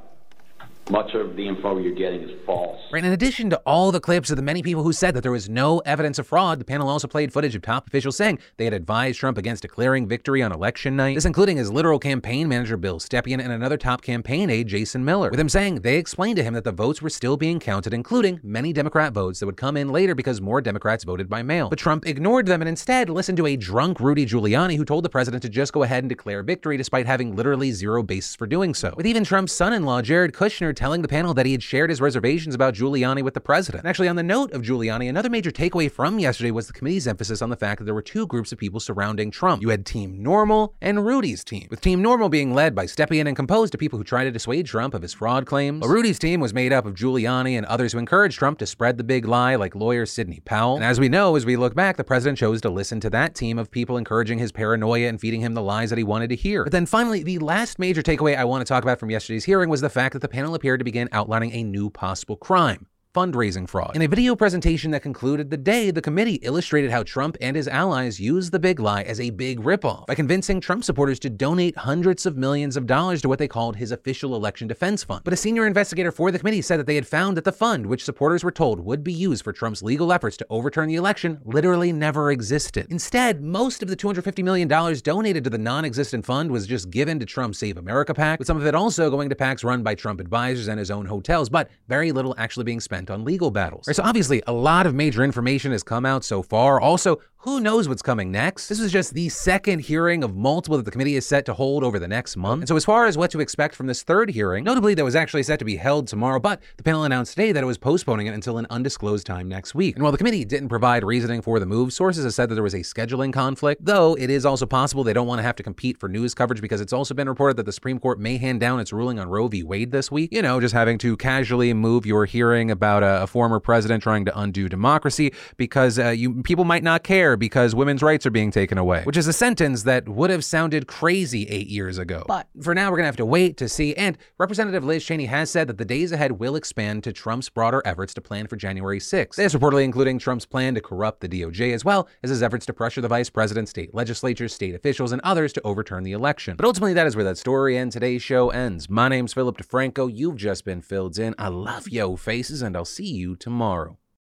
Much 0.90 1.14
of 1.14 1.36
the 1.36 1.46
info 1.46 1.78
you're 1.78 1.94
getting 1.94 2.22
is 2.22 2.30
false. 2.44 2.78
Right. 2.92 3.04
In 3.04 3.12
addition 3.12 3.48
to 3.50 3.56
all 3.64 3.92
the 3.92 4.00
clips 4.00 4.30
of 4.30 4.36
the 4.36 4.42
many 4.42 4.62
people 4.62 4.82
who 4.82 4.92
said 4.92 5.14
that 5.14 5.22
there 5.22 5.30
was 5.32 5.48
no 5.48 5.78
evidence 5.80 6.18
of 6.18 6.26
fraud, 6.26 6.58
the 6.58 6.64
panel 6.64 6.88
also 6.88 7.06
played 7.06 7.32
footage 7.32 7.54
of 7.54 7.62
top 7.62 7.86
officials 7.86 8.16
saying 8.16 8.40
they 8.56 8.64
had 8.64 8.74
advised 8.74 9.20
Trump 9.20 9.38
against 9.38 9.62
declaring 9.62 10.08
victory 10.08 10.42
on 10.42 10.52
election 10.52 10.96
night. 10.96 11.14
This 11.14 11.24
including 11.24 11.56
his 11.56 11.70
literal 11.70 12.00
campaign 12.00 12.48
manager 12.48 12.76
Bill 12.76 12.98
Stepien 12.98 13.40
and 13.40 13.52
another 13.52 13.76
top 13.76 14.02
campaign 14.02 14.50
aide 14.50 14.66
Jason 14.66 15.04
Miller, 15.04 15.30
with 15.30 15.38
him 15.38 15.48
saying 15.48 15.76
they 15.76 15.96
explained 15.96 16.36
to 16.36 16.42
him 16.42 16.52
that 16.54 16.64
the 16.64 16.72
votes 16.72 17.00
were 17.00 17.10
still 17.10 17.36
being 17.36 17.60
counted, 17.60 17.94
including 17.94 18.40
many 18.42 18.72
Democrat 18.72 19.12
votes 19.12 19.38
that 19.38 19.46
would 19.46 19.56
come 19.56 19.76
in 19.76 19.88
later 19.88 20.16
because 20.16 20.40
more 20.40 20.60
Democrats 20.60 21.04
voted 21.04 21.28
by 21.28 21.42
mail. 21.42 21.68
But 21.68 21.78
Trump 21.78 22.06
ignored 22.06 22.46
them 22.46 22.60
and 22.60 22.68
instead 22.68 23.08
listened 23.08 23.38
to 23.38 23.46
a 23.46 23.56
drunk 23.56 24.00
Rudy 24.00 24.26
Giuliani 24.26 24.76
who 24.76 24.84
told 24.84 25.04
the 25.04 25.08
president 25.08 25.42
to 25.42 25.48
just 25.48 25.72
go 25.72 25.84
ahead 25.84 26.02
and 26.02 26.08
declare 26.08 26.42
victory 26.42 26.76
despite 26.76 27.06
having 27.06 27.36
literally 27.36 27.70
zero 27.70 28.02
basis 28.02 28.34
for 28.34 28.48
doing 28.48 28.74
so. 28.74 28.92
With 28.96 29.06
even 29.06 29.22
Trump's 29.22 29.52
son-in-law 29.52 30.02
Jared 30.02 30.32
Kushner 30.32 30.71
telling 30.72 31.02
the 31.02 31.08
panel 31.08 31.34
that 31.34 31.46
he 31.46 31.52
had 31.52 31.62
shared 31.62 31.90
his 31.90 32.00
reservations 32.00 32.54
about 32.54 32.74
Giuliani 32.74 33.22
with 33.22 33.34
the 33.34 33.40
president. 33.40 33.84
And 33.84 33.88
actually, 33.88 34.08
on 34.08 34.16
the 34.16 34.22
note 34.22 34.52
of 34.52 34.62
Giuliani, 34.62 35.08
another 35.08 35.30
major 35.30 35.50
takeaway 35.50 35.90
from 35.90 36.18
yesterday 36.18 36.50
was 36.50 36.66
the 36.66 36.72
committee's 36.72 37.06
emphasis 37.06 37.42
on 37.42 37.50
the 37.50 37.56
fact 37.56 37.78
that 37.78 37.84
there 37.84 37.94
were 37.94 38.02
two 38.02 38.26
groups 38.26 38.52
of 38.52 38.58
people 38.58 38.80
surrounding 38.80 39.30
Trump. 39.30 39.62
You 39.62 39.68
had 39.68 39.86
Team 39.86 40.22
Normal 40.22 40.74
and 40.80 41.04
Rudy's 41.04 41.44
team, 41.44 41.68
with 41.70 41.80
Team 41.80 42.02
Normal 42.02 42.28
being 42.28 42.54
led 42.54 42.74
by 42.74 42.86
Stepien 42.86 43.26
and 43.26 43.36
composed 43.36 43.74
of 43.74 43.80
people 43.80 43.98
who 43.98 44.04
tried 44.04 44.24
to 44.24 44.30
dissuade 44.30 44.66
Trump 44.66 44.94
of 44.94 45.02
his 45.02 45.12
fraud 45.12 45.46
claims. 45.46 45.80
While 45.80 45.90
Rudy's 45.90 46.18
team 46.18 46.40
was 46.40 46.54
made 46.54 46.72
up 46.72 46.86
of 46.86 46.94
Giuliani 46.94 47.56
and 47.56 47.66
others 47.66 47.92
who 47.92 47.98
encouraged 47.98 48.38
Trump 48.38 48.58
to 48.58 48.66
spread 48.66 48.98
the 48.98 49.04
big 49.04 49.26
lie, 49.26 49.56
like 49.56 49.74
lawyer 49.74 50.06
Sidney 50.06 50.40
Powell. 50.44 50.76
And 50.76 50.84
as 50.84 50.98
we 50.98 51.08
know, 51.08 51.36
as 51.36 51.46
we 51.46 51.56
look 51.56 51.74
back, 51.74 51.96
the 51.96 52.04
president 52.04 52.38
chose 52.38 52.60
to 52.62 52.70
listen 52.70 53.00
to 53.00 53.10
that 53.10 53.34
team 53.34 53.58
of 53.58 53.70
people 53.70 53.96
encouraging 53.96 54.38
his 54.38 54.52
paranoia 54.52 55.08
and 55.08 55.20
feeding 55.20 55.40
him 55.40 55.54
the 55.54 55.62
lies 55.62 55.90
that 55.90 55.98
he 55.98 56.04
wanted 56.04 56.28
to 56.30 56.36
hear. 56.36 56.64
But 56.64 56.72
then 56.72 56.86
finally, 56.86 57.22
the 57.22 57.38
last 57.38 57.78
major 57.78 58.02
takeaway 58.02 58.36
I 58.36 58.44
want 58.44 58.60
to 58.60 58.68
talk 58.68 58.82
about 58.82 58.98
from 58.98 59.10
yesterday's 59.10 59.44
hearing 59.44 59.68
was 59.68 59.80
the 59.80 59.90
fact 59.90 60.12
that 60.12 60.20
the 60.20 60.28
panel 60.28 60.54
appeared 60.62 60.78
to 60.78 60.84
begin 60.84 61.08
outlining 61.10 61.50
a 61.50 61.64
new 61.64 61.90
possible 61.90 62.36
crime 62.36 62.86
fundraising 63.12 63.68
fraud. 63.68 63.94
In 63.94 64.02
a 64.02 64.08
video 64.08 64.34
presentation 64.34 64.90
that 64.92 65.02
concluded 65.02 65.50
the 65.50 65.56
day, 65.56 65.90
the 65.90 66.00
committee 66.00 66.36
illustrated 66.36 66.90
how 66.90 67.02
Trump 67.02 67.36
and 67.40 67.56
his 67.56 67.68
allies 67.68 68.18
used 68.18 68.52
the 68.52 68.58
big 68.58 68.80
lie 68.80 69.02
as 69.02 69.20
a 69.20 69.30
big 69.30 69.60
ripoff 69.60 70.06
by 70.06 70.14
convincing 70.14 70.60
Trump 70.60 70.82
supporters 70.82 71.18
to 71.20 71.30
donate 71.30 71.76
hundreds 71.76 72.24
of 72.24 72.36
millions 72.36 72.76
of 72.76 72.86
dollars 72.86 73.20
to 73.22 73.28
what 73.28 73.38
they 73.38 73.48
called 73.48 73.76
his 73.76 73.92
official 73.92 74.34
election 74.34 74.66
defense 74.66 75.04
fund. 75.04 75.24
But 75.24 75.34
a 75.34 75.36
senior 75.36 75.66
investigator 75.66 76.10
for 76.10 76.30
the 76.30 76.38
committee 76.38 76.62
said 76.62 76.78
that 76.78 76.86
they 76.86 76.94
had 76.94 77.06
found 77.06 77.36
that 77.36 77.44
the 77.44 77.52
fund, 77.52 77.86
which 77.86 78.04
supporters 78.04 78.42
were 78.42 78.50
told 78.50 78.80
would 78.80 79.04
be 79.04 79.12
used 79.12 79.44
for 79.44 79.52
Trump's 79.52 79.82
legal 79.82 80.12
efforts 80.12 80.36
to 80.38 80.46
overturn 80.48 80.88
the 80.88 80.96
election, 80.96 81.38
literally 81.44 81.92
never 81.92 82.30
existed. 82.30 82.86
Instead, 82.90 83.42
most 83.42 83.82
of 83.82 83.88
the 83.88 83.96
$250 83.96 84.42
million 84.42 84.68
donated 84.68 85.44
to 85.44 85.50
the 85.50 85.58
non 85.58 85.84
existent 85.84 86.24
fund 86.24 86.50
was 86.50 86.66
just 86.66 86.90
given 86.90 87.18
to 87.18 87.26
Trump's 87.26 87.58
Save 87.58 87.76
America 87.76 88.14
PAC, 88.14 88.38
with 88.38 88.46
some 88.46 88.56
of 88.56 88.66
it 88.66 88.74
also 88.74 89.10
going 89.10 89.28
to 89.28 89.34
PACs 89.34 89.64
run 89.64 89.82
by 89.82 89.94
Trump 89.94 90.20
advisors 90.20 90.68
and 90.68 90.78
his 90.78 90.90
own 90.90 91.04
hotels, 91.04 91.50
but 91.50 91.70
very 91.88 92.10
little 92.10 92.34
actually 92.38 92.64
being 92.64 92.80
spent 92.80 93.01
on 93.10 93.24
legal 93.24 93.50
battles. 93.50 93.86
Right, 93.86 93.96
so 93.96 94.02
obviously, 94.02 94.42
a 94.46 94.52
lot 94.52 94.86
of 94.86 94.94
major 94.94 95.24
information 95.24 95.72
has 95.72 95.82
come 95.82 96.06
out 96.06 96.24
so 96.24 96.42
far. 96.42 96.80
Also, 96.80 97.20
who 97.42 97.58
knows 97.58 97.88
what's 97.88 98.02
coming 98.02 98.30
next? 98.30 98.68
This 98.68 98.78
is 98.78 98.92
just 98.92 99.14
the 99.14 99.28
second 99.28 99.80
hearing 99.80 100.22
of 100.22 100.36
multiple 100.36 100.76
that 100.76 100.84
the 100.84 100.92
committee 100.92 101.16
is 101.16 101.26
set 101.26 101.44
to 101.46 101.54
hold 101.54 101.82
over 101.82 101.98
the 101.98 102.06
next 102.06 102.36
month. 102.36 102.60
And 102.62 102.68
so, 102.68 102.76
as 102.76 102.84
far 102.84 103.06
as 103.06 103.18
what 103.18 103.32
to 103.32 103.40
expect 103.40 103.74
from 103.74 103.88
this 103.88 104.04
third 104.04 104.30
hearing, 104.30 104.62
notably 104.62 104.94
that 104.94 105.04
was 105.04 105.16
actually 105.16 105.42
set 105.42 105.58
to 105.58 105.64
be 105.64 105.74
held 105.74 106.06
tomorrow, 106.06 106.38
but 106.38 106.60
the 106.76 106.84
panel 106.84 107.02
announced 107.02 107.32
today 107.32 107.50
that 107.50 107.64
it 107.64 107.66
was 107.66 107.78
postponing 107.78 108.28
it 108.28 108.34
until 108.34 108.58
an 108.58 108.68
undisclosed 108.70 109.26
time 109.26 109.48
next 109.48 109.74
week. 109.74 109.96
And 109.96 110.04
while 110.04 110.12
the 110.12 110.18
committee 110.18 110.44
didn't 110.44 110.68
provide 110.68 111.02
reasoning 111.02 111.42
for 111.42 111.58
the 111.58 111.66
move, 111.66 111.92
sources 111.92 112.22
have 112.22 112.32
said 112.32 112.48
that 112.48 112.54
there 112.54 112.62
was 112.62 112.74
a 112.74 112.80
scheduling 112.80 113.32
conflict, 113.32 113.84
though 113.84 114.16
it 114.16 114.30
is 114.30 114.46
also 114.46 114.64
possible 114.64 115.02
they 115.02 115.12
don't 115.12 115.26
want 115.26 115.40
to 115.40 115.42
have 115.42 115.56
to 115.56 115.64
compete 115.64 115.98
for 115.98 116.08
news 116.08 116.34
coverage 116.34 116.60
because 116.60 116.80
it's 116.80 116.92
also 116.92 117.12
been 117.12 117.28
reported 117.28 117.56
that 117.56 117.66
the 117.66 117.72
Supreme 117.72 117.98
Court 117.98 118.20
may 118.20 118.36
hand 118.36 118.60
down 118.60 118.78
its 118.78 118.92
ruling 118.92 119.18
on 119.18 119.28
Roe 119.28 119.48
v. 119.48 119.64
Wade 119.64 119.90
this 119.90 120.12
week. 120.12 120.32
You 120.32 120.42
know, 120.42 120.60
just 120.60 120.74
having 120.74 120.96
to 120.98 121.16
casually 121.16 121.74
move 121.74 122.06
your 122.06 122.24
hearing 122.24 122.70
about 122.70 123.02
a, 123.02 123.24
a 123.24 123.26
former 123.26 123.58
president 123.58 124.04
trying 124.04 124.26
to 124.26 124.38
undo 124.38 124.68
democracy 124.68 125.32
because 125.56 125.98
uh, 125.98 126.10
you 126.10 126.44
people 126.44 126.64
might 126.64 126.84
not 126.84 127.02
care 127.02 127.31
because 127.36 127.74
women's 127.74 128.02
rights 128.02 128.12
rights 128.12 128.26
are 128.26 128.30
being 128.30 128.50
taken 128.50 128.76
away, 128.78 129.02
which 129.04 129.16
is 129.16 129.26
a 129.26 129.32
sentence 129.32 129.84
that 129.84 130.06
would 130.08 130.28
have 130.28 130.44
sounded 130.44 130.86
crazy 130.86 131.46
eight 131.48 131.66
years 131.66 131.96
ago. 131.96 132.24
But 132.28 132.46
for 132.60 132.74
now, 132.74 132.90
we're 132.90 132.98
going 132.98 133.04
to 133.04 133.08
have 133.08 133.16
to 133.16 133.26
wait 133.26 133.56
to 133.56 133.68
see. 133.68 133.94
And 133.94 134.18
Representative 134.38 134.84
Liz 134.84 135.02
Cheney 135.02 135.24
has 135.26 135.50
said 135.50 135.66
that 135.68 135.78
the 135.78 135.84
days 135.84 136.12
ahead 136.12 136.32
will 136.32 136.54
expand 136.54 137.04
to 137.04 137.12
Trump's 137.12 137.48
broader 137.48 137.82
efforts 137.84 138.12
to 138.14 138.20
plan 138.20 138.46
for 138.46 138.56
January 138.56 138.98
6th. 138.98 139.36
This 139.36 139.54
reportedly 139.54 139.84
including 139.84 140.18
Trump's 140.18 140.44
plan 140.44 140.74
to 140.74 140.82
corrupt 140.82 141.20
the 141.20 141.28
DOJ 141.28 141.72
as 141.72 141.84
well 141.84 142.06
as 142.22 142.28
his 142.28 142.42
efforts 142.42 142.66
to 142.66 142.74
pressure 142.74 143.00
the 143.00 143.08
vice 143.08 143.30
president, 143.30 143.68
state 143.68 143.94
legislatures, 143.94 144.54
state 144.54 144.74
officials, 144.74 145.12
and 145.12 145.22
others 145.22 145.52
to 145.54 145.62
overturn 145.62 146.02
the 146.02 146.12
election. 146.12 146.56
But 146.56 146.66
ultimately, 146.66 146.92
that 146.94 147.06
is 147.06 147.16
where 147.16 147.24
that 147.24 147.38
story 147.38 147.78
and 147.78 147.90
today's 147.90 148.22
show 148.22 148.50
ends. 148.50 148.90
My 148.90 149.08
name's 149.08 149.32
Philip 149.32 149.56
DeFranco. 149.56 150.14
You've 150.14 150.36
just 150.36 150.64
been 150.64 150.82
filled 150.82 151.18
in. 151.18 151.34
I 151.38 151.48
love 151.48 151.88
yo 151.88 152.16
faces, 152.16 152.60
and 152.60 152.76
I'll 152.76 152.84
see 152.84 153.10
you 153.10 153.36
tomorrow. 153.36 153.96